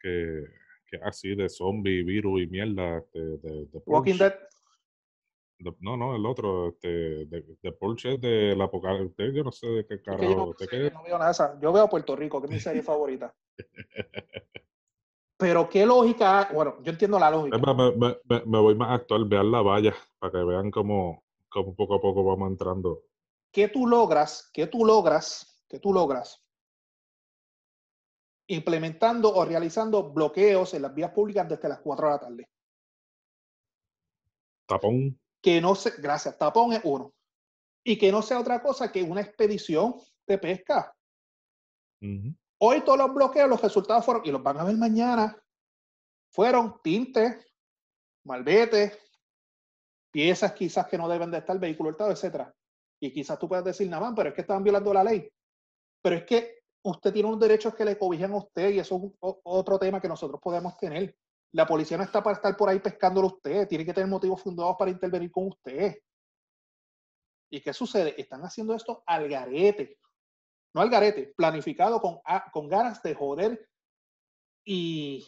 [0.00, 0.44] que,
[0.92, 2.98] que así de zombie, virus y mierda?
[2.98, 4.34] Este, de, de Walking Dead
[5.80, 9.86] no, no, el otro, este, de, de Porsche de la Apocalipsis, yo no sé de
[9.86, 10.54] qué carajo.
[10.58, 11.58] yo, no, veo nada de esa.
[11.60, 13.34] Yo veo Puerto Rico, que es mi serie favorita.
[15.36, 17.58] Pero qué lógica, bueno, yo entiendo la lógica.
[17.58, 21.74] Me, me, me, me voy más actual, vean la valla, para que vean cómo, cómo
[21.74, 23.00] poco a poco vamos entrando.
[23.50, 24.50] ¿Qué tú logras?
[24.52, 25.64] ¿Qué tú logras?
[25.68, 26.41] ¿Qué tú logras?
[28.48, 32.48] Implementando o realizando bloqueos en las vías públicas desde las 4 de la tarde.
[34.66, 37.12] Tapón que no se, gracias, tapón es uno,
[37.84, 40.94] y que no sea otra cosa que una expedición de pesca.
[42.58, 45.36] Hoy todos los bloqueos, los resultados fueron, y los van a ver mañana,
[46.30, 47.44] fueron tintes,
[48.24, 48.98] malvete,
[50.12, 52.54] piezas quizás que no deben de estar, vehículo hurtado, etcétera.
[53.00, 55.28] Y quizás tú puedas decir, nada más, pero es que estaban violando la ley.
[56.00, 59.12] Pero es que usted tiene unos derechos que le cobijan a usted y eso es
[59.20, 61.16] otro tema que nosotros podemos tener.
[61.52, 64.76] La policía no está para estar por ahí pescándolo usted, tiene que tener motivos fundados
[64.78, 65.98] para intervenir con usted.
[67.50, 68.14] ¿Y qué sucede?
[68.20, 69.98] Están haciendo esto al garete.
[70.74, 73.68] No al garete, planificado con, con ganas de joder
[74.64, 75.26] y,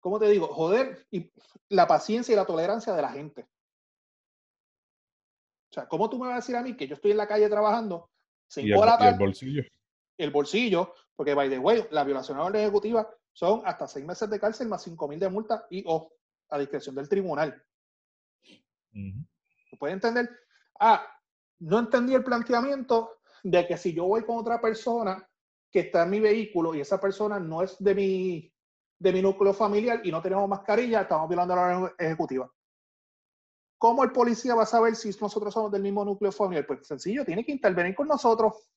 [0.00, 0.48] ¿cómo te digo?
[0.48, 1.32] Joder y
[1.70, 3.48] la paciencia y la tolerancia de la gente.
[5.70, 7.26] O sea, ¿cómo tú me vas a decir a mí que yo estoy en la
[7.26, 8.10] calle trabajando,
[8.56, 9.62] ¿Y el, bolsillo?
[10.18, 14.04] El bolsillo, porque, by the way, la violación a la orden ejecutiva son hasta seis
[14.04, 16.12] meses de cárcel más cinco mil de multa y o
[16.50, 17.62] a discreción del tribunal.
[18.92, 20.28] ¿Se puede entender?
[20.80, 21.06] Ah,
[21.60, 25.24] no entendí el planteamiento de que si yo voy con otra persona
[25.70, 28.52] que está en mi vehículo y esa persona no es de mi,
[28.98, 32.50] de mi núcleo familiar y no tenemos mascarilla, estamos violando la orden ejecutiva.
[33.78, 36.66] ¿Cómo el policía va a saber si nosotros somos del mismo núcleo familiar?
[36.66, 38.68] Pues sencillo, tiene que intervenir con nosotros.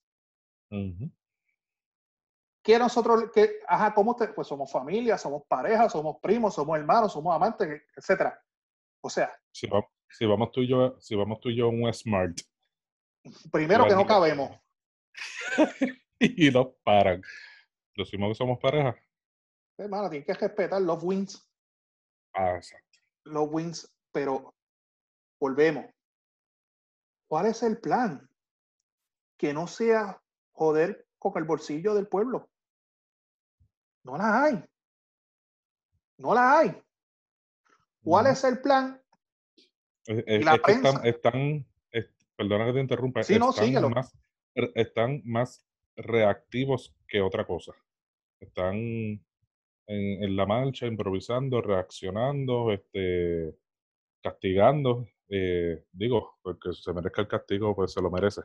[2.63, 7.11] ¿Qué nosotros, que, ajá, cómo usted, pues somos familia, somos pareja, somos primos, somos hermanos,
[7.11, 8.39] somos amantes, etcétera.
[9.01, 9.31] O sea.
[9.51, 12.39] Si vamos, si vamos tú y yo, si vamos tú y yo un smart.
[13.51, 14.51] Primero que no cabemos.
[16.19, 17.21] y nos paran.
[17.95, 18.95] Decimos que somos pareja.
[19.77, 21.47] Hermano, tienes que respetar los wins.
[22.33, 22.99] Ah, exacto.
[23.23, 24.53] Los wins, pero
[25.39, 25.85] volvemos.
[27.27, 28.29] ¿Cuál es el plan?
[29.37, 30.21] Que no sea
[30.51, 32.49] joder con el bolsillo del pueblo.
[34.03, 34.65] No la hay.
[36.17, 36.83] No la hay.
[38.03, 38.99] ¿Cuál es el plan?
[40.07, 41.07] Es, es- la es que están, prensa.
[41.07, 44.17] están es- perdona que te interrumpa, Sí, no, están, más,
[44.55, 45.63] re- están más
[45.95, 47.73] reactivos que otra cosa.
[48.39, 49.23] Están en,
[49.85, 53.55] en la marcha, improvisando, reaccionando, este,
[54.23, 55.07] castigando.
[55.29, 58.41] eh, digo, porque se merezca el castigo, pues se lo merece.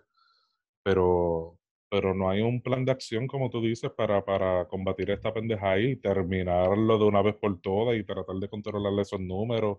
[0.82, 5.32] Pero, pero no hay un plan de acción, como tú dices, para, para combatir esta
[5.32, 9.78] pendeja y terminarlo de una vez por todas y tratar de controlar esos números,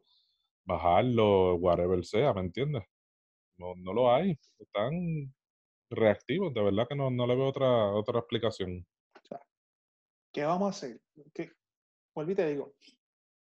[0.66, 2.84] bajarlo, whatever sea, ¿me entiendes?
[3.58, 4.38] No, no lo hay.
[4.60, 5.34] Están
[5.90, 8.86] reactivos, de verdad que no, no le veo otra, otra explicación.
[10.32, 11.02] ¿Qué vamos a hacer?
[11.34, 11.52] ¿Qué?
[12.16, 12.74] Y te digo.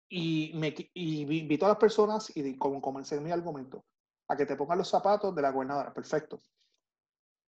[0.09, 3.85] Y, me, y vi- invito a las personas, y como comencé mi argumento,
[4.29, 5.93] a que te pongan los zapatos de la gobernadora.
[5.93, 6.41] Perfecto.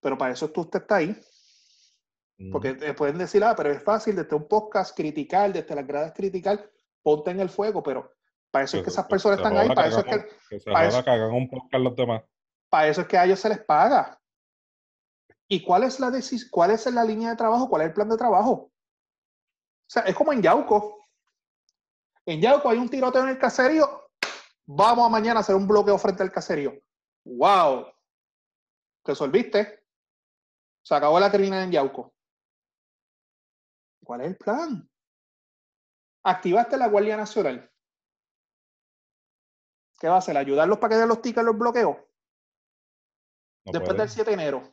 [0.08, 1.22] Pero para eso tú usted está ahí.
[2.50, 2.80] Porque Ujú.
[2.80, 6.72] te pueden decir, ah, pero es fácil desde un podcast criticar, desde las gradas criticar,
[7.04, 8.10] ponte en el fuego, pero
[8.50, 11.10] para eso es que esas personas están ahí, para eso es que, para eso- que
[11.10, 12.24] hagan un podcast los demás.
[12.70, 14.18] para eso es que a ellos se les paga.
[15.50, 17.68] ¿Y cuál es la decis- cuál es la línea de trabajo?
[17.68, 18.52] ¿Cuál es el plan de trabajo?
[18.54, 18.72] O
[19.90, 21.02] sea, es como en Yauco.
[22.26, 24.10] En Yauco hay un tiroteo en el caserío.
[24.66, 26.74] Vamos a mañana a hacer un bloqueo frente al caserío.
[27.26, 27.88] ¡Wow!
[29.04, 29.77] Resolviste.
[30.88, 32.14] Se acabó la criminal en Yauco.
[34.06, 34.90] ¿Cuál es el plan?
[36.24, 37.70] Activaste la Guardia Nacional.
[40.00, 40.38] ¿Qué va a hacer?
[40.38, 41.98] ¿Ayudarlos para que den los tickets los bloqueos?
[43.66, 44.72] No después del 7 de enero.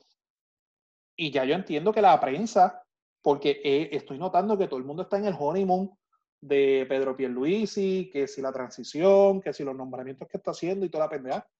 [1.16, 2.86] Y ya yo entiendo que la prensa,
[3.20, 5.98] porque eh, estoy notando que todo el mundo está en el honeymoon
[6.40, 10.90] de Pedro Pierluisi, que si la transición, que si los nombramientos que está haciendo y
[10.90, 11.50] toda la pendeja.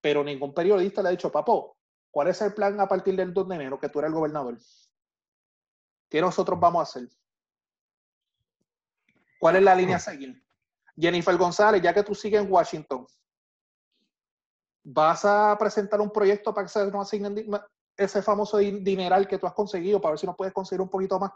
[0.00, 1.77] Pero ningún periodista le ha dicho, papo,
[2.10, 4.58] ¿cuál es el plan a partir del 2 de enero que tú eres el gobernador?
[6.08, 7.08] ¿Qué nosotros vamos a hacer?
[9.38, 10.42] ¿Cuál es la línea a seguir?
[10.96, 13.06] Jennifer González, ya que tú sigues en Washington,
[14.82, 17.36] ¿vas a presentar un proyecto para que se nos asignen
[17.96, 20.88] ese famoso din- dineral que tú has conseguido para ver si nos puedes conseguir un
[20.88, 21.32] poquito más?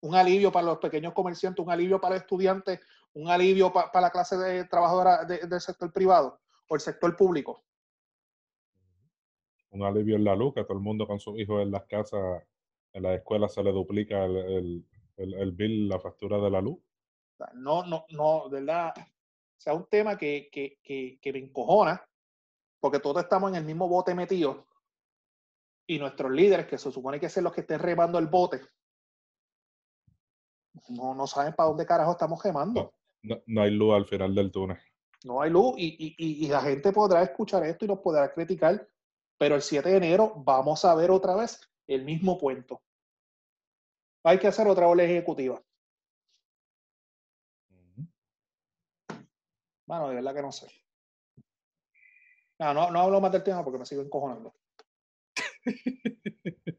[0.00, 2.80] Un alivio para los pequeños comerciantes, un alivio para estudiantes,
[3.14, 7.14] un alivio pa- para la clase de trabajadora de- del sector privado o el sector
[7.16, 7.63] público.
[9.74, 12.42] Un alivio en la luz, que todo el mundo con sus hijos en las casas,
[12.92, 16.60] en la escuela se le duplica el, el, el, el bill, la factura de la
[16.60, 16.78] luz.
[17.54, 18.94] No, no, no, de verdad.
[18.96, 22.02] O sea, un tema que, que, que, que me encojona,
[22.80, 24.66] porque todos estamos en el mismo bote metido
[25.86, 28.60] y nuestros líderes, que se supone que son los que estén remando el bote,
[30.88, 32.92] no, no saben para dónde carajo estamos remando.
[33.22, 34.78] No, no hay luz al final del túnel.
[35.24, 38.86] No hay luz y- y- y la gente podrá escuchar esto y nos podrá criticar,
[39.38, 42.82] pero el 7 de enero vamos a ver otra vez el mismo cuento.
[44.24, 45.62] Hay que hacer otra ola ejecutiva.
[49.86, 50.66] Bueno, de verdad que no sé.
[52.58, 54.54] No, no, no hablo más del tema porque me sigo encojonando.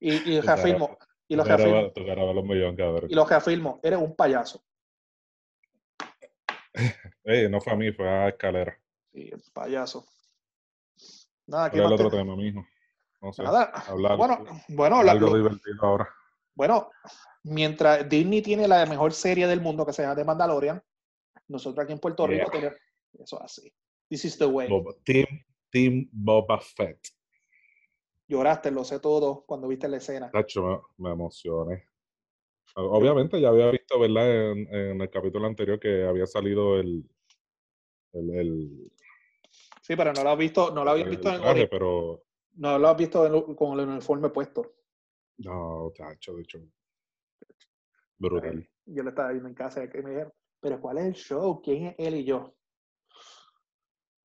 [0.00, 1.92] Y, y reafirmo, y lo tu cara reafirmo,
[3.08, 4.62] y lo reafirmo, eres un payaso.
[7.50, 8.80] No fue a mí, fue a escalera.
[9.12, 10.06] Sí, payaso.
[11.48, 11.78] Nada, ¿qué.
[13.20, 13.42] No sé.
[13.42, 13.64] Nada.
[13.88, 16.08] hablar- bueno, bueno, la- algo lo- divertido ahora.
[16.54, 16.90] bueno,
[17.42, 20.80] mientras Disney tiene la mejor serie del mundo que se llama The Mandalorian,
[21.48, 22.38] nosotros aquí en Puerto Yeah.
[22.38, 22.78] Rico tenemos
[23.18, 23.72] eso es así.
[24.08, 24.68] This is the way.
[24.68, 25.26] Boba- Team,
[25.70, 27.00] Team Boba Fett.
[28.28, 30.30] Lloraste, lo sé todo cuando viste la escena.
[30.30, 31.88] Tacho, me, me emocioné.
[32.76, 34.50] Obviamente ya había visto, ¿verdad?
[34.52, 37.02] En, en el capítulo anterior que había salido el,
[38.12, 38.92] el, el,
[39.88, 42.22] Sí, pero no lo has visto, no lo habías visto en traje, pero
[42.56, 44.74] no lo has visto en- con el uniforme puesto.
[45.38, 46.58] no, tacho, de hecho,
[48.18, 48.68] brutal.
[48.84, 51.62] Yo le estaba viendo en casa y me dijeron, pero ¿cuál es el show?
[51.62, 52.54] ¿Quién es él y yo?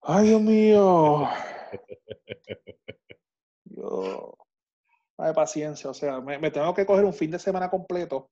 [0.01, 1.29] Ay, Dios mío.
[3.63, 4.37] Yo,
[5.17, 8.29] hay paciencia, o sea, me, me tengo que coger un fin de semana completo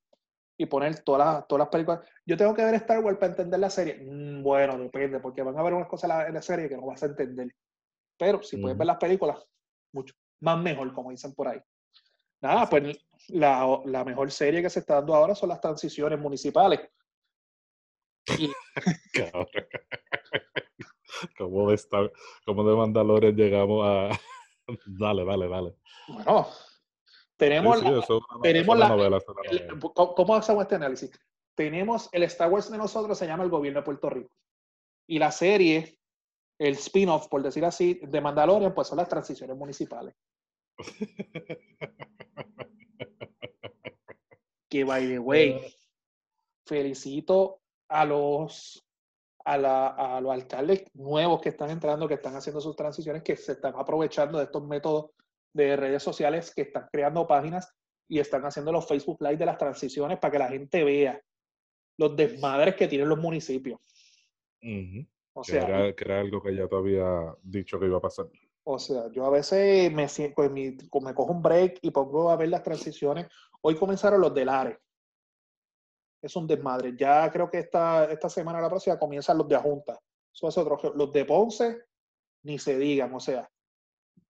[0.61, 2.01] y poner todas las, todas las películas.
[2.23, 3.97] Yo tengo que ver Star Wars para entender la serie.
[3.99, 7.01] Mm, bueno, depende, porque van a haber unas cosas en la, serie que no vas
[7.01, 7.51] a entender.
[8.15, 9.43] Pero si puedes ver las películas,
[9.91, 11.59] mucho más mejor, como dicen por ahí.
[12.41, 12.95] Nada, pues
[13.29, 16.81] la, la mejor serie que se está dando ahora son las transiciones municipales.
[18.37, 18.51] Y.
[21.39, 22.11] ¿Cómo de, Star-
[22.45, 24.09] cómo de Mandalorian llegamos a...
[24.85, 25.75] dale, dale, dale.
[26.07, 26.47] bueno,
[27.49, 29.19] tenemos sí, la- una, tenemos la- novela,
[29.49, 29.79] el-.
[29.79, 31.11] ¿cómo, cómo hacemos este análisis?
[31.55, 34.35] Tenemos el Star Wars de nosotros, se llama el gobierno de Puerto Rico.
[35.07, 35.97] Y la serie,
[36.59, 40.15] el spin-off, por decir así, de Mandalorian, pues son las transiciones municipales.
[44.69, 45.59] Que, by the way,
[46.65, 48.87] felicito a los,
[49.43, 53.35] a, la, a los alcaldes nuevos que están entrando, que están haciendo sus transiciones, que
[53.35, 55.11] se están aprovechando de estos métodos
[55.53, 57.73] de redes sociales, que están creando páginas
[58.07, 61.21] y están haciendo los Facebook Live de las transiciones para que la gente vea
[61.97, 63.79] los desmadres que tienen los municipios.
[65.33, 68.27] O sea, era, que era, algo que ya te había dicho que iba a pasar.
[68.63, 72.49] O sea, yo a veces me, pues, me cojo un break y pongo a ver
[72.49, 73.27] las transiciones.
[73.61, 74.79] Hoy comenzaron los del ARE.
[76.21, 76.95] Es un desmadre.
[76.95, 79.99] Ya creo que esta, esta semana, la próxima, comienzan los de Ajunta.
[80.33, 80.93] Eso es otro.
[80.95, 81.85] Los de Ponce,
[82.43, 83.49] ni se digan, o sea.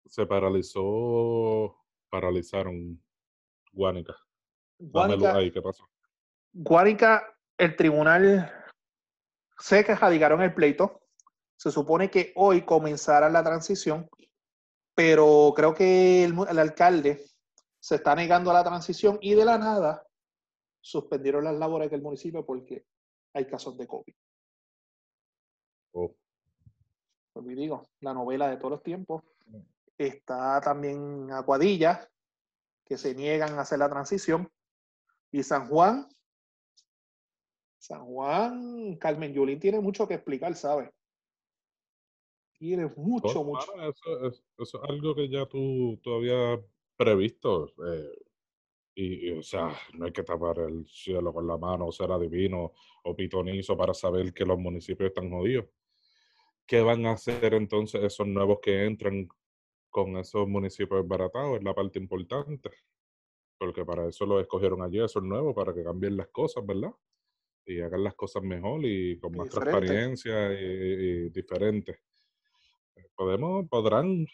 [0.06, 1.78] Se paralizó,
[2.10, 3.02] paralizaron
[3.72, 4.16] Guánica.
[4.78, 5.88] Guánica ahí, ¿qué pasó?
[6.54, 8.52] Guánica, el tribunal
[9.58, 11.02] se que radicaron el pleito.
[11.56, 14.10] Se supone que hoy comenzará la transición
[14.96, 17.26] pero creo que el, alcalde
[17.80, 20.06] se está negando a la transición y de la nada
[20.80, 22.86] suspendieron las labores del municipio porque
[23.34, 24.14] hay casos de COVID.
[25.94, 26.16] Oh.
[27.34, 29.24] Pues digo, la novela de todos los tiempos.
[30.02, 32.10] Está también Aguadilla,
[32.84, 34.52] que se niegan a hacer la transición.
[35.32, 36.08] Y San Juan,
[37.78, 40.90] San Juan, Carmen Yulín tiene mucho que explicar, ¿sabes?
[42.58, 43.72] Tiene mucho, mucho.
[43.80, 44.28] Eso,
[44.58, 46.66] es algo que ya tú, todavía habías
[46.98, 47.72] previsto.
[47.86, 48.24] Eh,
[48.96, 52.74] y, o sea, no hay que tapar el cielo con la mano o ser adivino
[53.04, 55.68] o pitonizo para saber que los municipios están jodidos.
[56.66, 59.30] ¿Qué van a hacer entonces esos nuevos que entran
[59.92, 61.58] con esos municipios baratados?
[61.58, 62.72] Es la parte importante.
[63.60, 66.92] Porque para eso lo escogieron allí, esos nuevos, para que cambien las cosas, ¿verdad?
[67.64, 72.00] Y hagan las cosas mejor y con más transparencia y, y diferente
[73.16, 74.26] podemos, podrán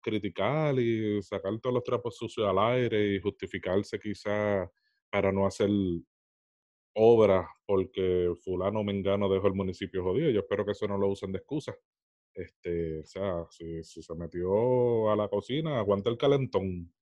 [0.00, 4.70] criticar y sacar todos los trapos sucios al aire y justificarse quizá
[5.10, 5.68] para no hacer
[6.94, 10.30] obras porque fulano mengano dejó el municipio jodido.
[10.30, 11.76] Yo espero que eso no lo usen de excusa.
[12.36, 16.92] Este, o sea, si, se metió a la cocina, aguanta el calentón.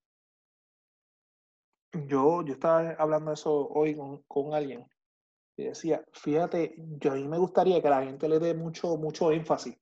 [2.07, 4.87] Yo, yo estaba hablando eso hoy con, con alguien
[5.57, 9.33] y decía, fíjate, yo a mí me gustaría que la gente le dé mucho, mucho
[9.33, 9.77] énfasis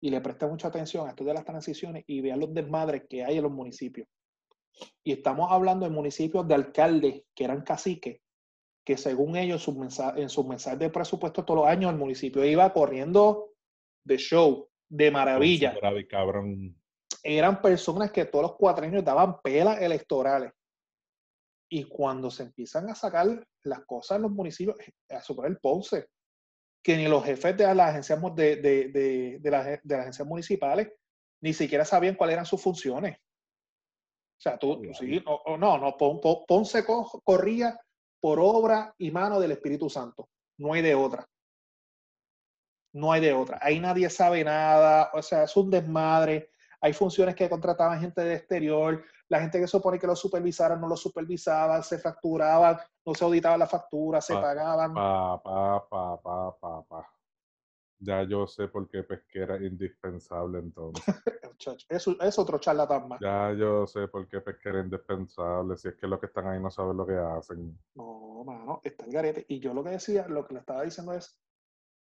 [0.00, 3.24] y le presta mucha atención a esto de las transiciones y vea los desmadres que
[3.24, 4.06] hay en los municipios.
[5.02, 8.20] Y estamos hablando de municipios de alcaldes que eran caciques,
[8.84, 9.66] que según ellos
[10.16, 13.50] en sus mensajes de presupuesto todos los años el municipio iba corriendo
[14.04, 15.74] de show, de maravilla.
[17.22, 20.52] Eran personas que todos los cuatro años daban pelas electorales.
[21.68, 24.76] Y cuando se empiezan a sacar las cosas en los municipios,
[25.10, 26.06] a superar el Ponce,
[26.82, 30.88] que ni los jefes de las agencias, de, de, de, de, las, de agencias municipales
[31.42, 33.18] ni siquiera sabían cuáles eran sus funciones.
[33.18, 35.96] O sea, tú, sí, no, no, no
[36.46, 36.84] Ponce
[37.24, 37.78] corría
[38.20, 40.28] por obra y mano del Espíritu Santo.
[40.58, 41.26] No hay de otra.
[42.96, 43.58] No hay de otra.
[43.60, 45.10] Ahí nadie sabe nada.
[45.12, 46.50] O sea, es un desmadre.
[46.80, 50.88] Hay funciones que contrataban gente de exterior la gente que supone que lo supervisaran no
[50.88, 54.94] lo supervisaban, se facturaban, no se auditaban la factura, se pagaban.
[54.94, 57.12] Pa, pa, pa, pa, pa, pa.
[57.98, 61.02] Ya yo sé por qué Pesquera es indispensable entonces.
[61.88, 63.20] es, es otro charlatán más.
[63.20, 66.60] Ya yo sé por qué Pesquera es indispensable, si es que los que están ahí
[66.60, 67.76] no saben lo que hacen.
[67.94, 69.46] No, mano, está el garete.
[69.48, 71.40] Y yo lo que decía, lo que le estaba diciendo es,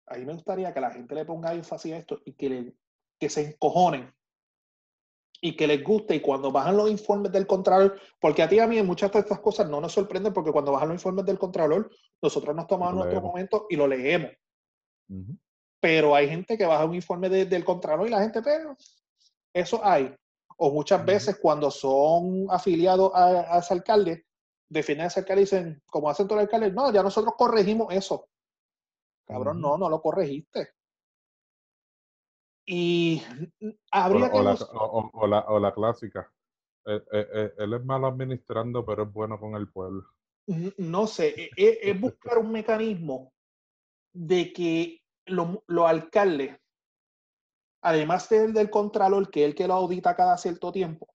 [0.07, 2.73] ahí me gustaría que la gente le ponga énfasis a esto y que, le,
[3.19, 4.13] que se encojonen
[5.45, 8.59] y que les guste y cuando bajan los informes del Contralor, porque a ti y
[8.59, 11.37] a mí muchas de estas cosas no nos sorprenden porque cuando bajan los informes del
[11.37, 11.91] Contralor,
[12.21, 14.31] nosotros nos tomamos nuestro momento y lo leemos.
[15.81, 18.77] Pero hay gente que baja un informe del Contralor y la gente, pero
[19.53, 20.15] eso hay.
[20.55, 24.25] O muchas veces cuando son afiliados a, ese alcalde,
[24.69, 27.93] defienden a ese alcalde y dicen, como hacen todos los alcaldes, no, ya nosotros corregimos
[27.93, 28.29] eso.
[29.25, 30.69] Cabrón, no, no lo corregiste.
[32.65, 33.21] Y
[33.91, 36.31] habría o, la, o, la, o, la, clásica.
[36.85, 40.03] Eh, eh, eh, él es malo administrando, pero es bueno con el pueblo.
[40.77, 43.33] No sé, es, buscar un mecanismo
[44.13, 46.59] de que los lo alcaldes,
[47.81, 51.07] además del, del contralor, que es el que lo audita cada cierto tiempo,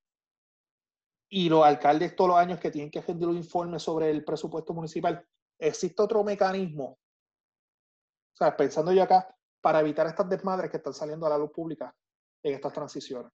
[1.30, 4.72] y los alcaldes todos los años que tienen que rendir un informe sobre el presupuesto
[4.72, 5.24] municipal,
[5.58, 6.98] existe otro mecanismo.
[8.38, 11.50] O sea, pensando yo acá, para evitar estas desmadres que están saliendo a la luz
[11.50, 11.92] pública
[12.40, 13.32] en estas transiciones.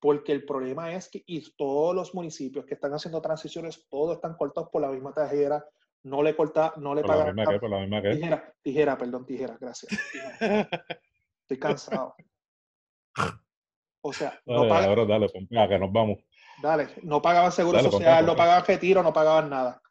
[0.00, 4.34] Porque el problema es que y todos los municipios que están haciendo transiciones, todos están
[4.38, 5.62] cortados por la misma tijera,
[6.04, 7.36] no le corta, no le pagan.
[7.60, 8.14] por la misma que.
[8.14, 9.92] Tijera, tijera, perdón, tijera, gracias.
[11.42, 12.14] Estoy cansado.
[14.00, 14.88] O sea, no pagan.
[14.88, 16.20] Ahora dale, que nos vamos.
[16.62, 19.82] Dale, no pagaban seguro Dale, social, no pagaban retiro, no pagaban nada.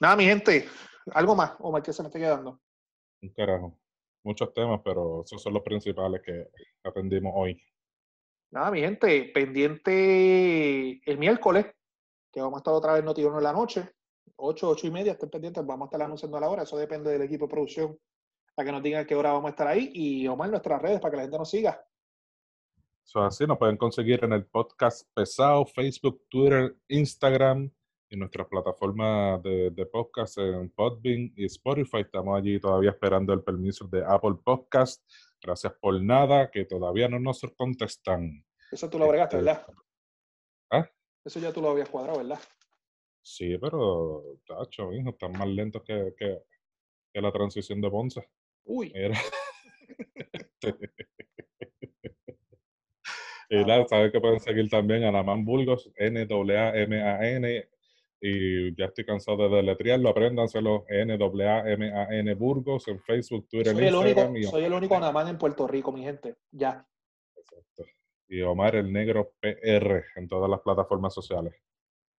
[0.00, 0.66] Nada, mi gente,
[1.12, 2.60] algo más, Omar, que se me esté quedando.
[3.22, 3.78] Un carajo.
[4.22, 6.48] Muchos temas, pero esos son los principales que
[6.82, 7.60] atendimos hoy.
[8.50, 11.66] Nada, mi gente, pendiente el miércoles,
[12.32, 13.90] que vamos a estar otra vez Noti1 en la noche,
[14.36, 17.10] 8, 8 y media, estén pendientes, vamos a estar anunciando a la hora, eso depende
[17.10, 17.98] del equipo de producción,
[18.54, 21.00] para que nos digan a qué hora vamos a estar ahí, y Omar, nuestras redes,
[21.00, 21.84] para que la gente nos siga.
[23.04, 27.70] Eso es así, nos pueden conseguir en el podcast pesado, Facebook, Twitter, Instagram
[28.14, 32.02] y nuestras plataformas de, de podcast en Podbean y Spotify.
[32.02, 35.04] Estamos allí todavía esperando el permiso de Apple Podcast.
[35.42, 38.44] Gracias por nada, que todavía no nos contestan.
[38.70, 39.66] Eso tú lo bregaste, Este, ¿verdad?
[40.70, 40.88] ¿Ah?
[41.24, 42.38] Eso ya tú lo habías cuadrado, ¿verdad?
[43.20, 46.38] Sí, pero, tacho, hijo, están más lentos que, que,
[47.12, 48.28] que la transición de Ponce.
[48.64, 49.18] Uy, Mira.
[53.50, 57.73] y nada, saben que pueden seguir también a Naman Burgos, N-A-M-A-N.
[58.20, 64.36] Y ya estoy cansado de deletrearlo, apréndanselo, N-A-M-A-N Burgos en Facebook, Twitter, soy el único,
[64.36, 66.36] y, soy el único nada más en Puerto Rico, mi gente.
[66.50, 66.86] Ya.
[67.36, 67.84] Exacto.
[68.28, 71.54] y Omar el Negro PR en todas las plataformas sociales.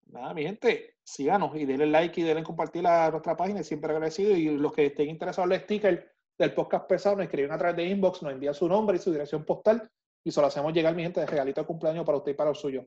[0.07, 4.37] Nada, mi gente, síganos y denle like y denle compartir a nuestra página, siempre agradecido.
[4.37, 7.77] Y los que estén interesados en el sticker del podcast pesado, nos escriben a través
[7.77, 9.91] de inbox, nos envían su nombre y su dirección postal
[10.25, 12.51] y se lo hacemos llegar, mi gente, de regalito de cumpleaños para usted y para
[12.51, 12.87] el suyo.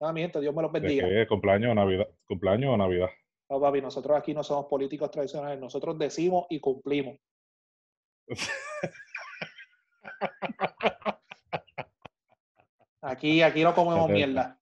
[0.00, 1.26] Nada, mi gente, Dios me los ¿De bendiga.
[1.28, 2.08] ¿Cumpleaños o Navidad?
[2.26, 3.08] ¿Cumpleaños o Navidad?
[3.48, 7.18] No, papi, nosotros aquí no somos políticos tradicionales, nosotros decimos y cumplimos.
[13.02, 14.58] Aquí, aquí no comemos mierda.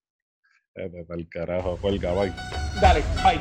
[0.75, 2.33] Del carajo, cuelga, bye.
[2.81, 3.39] Dale, bye.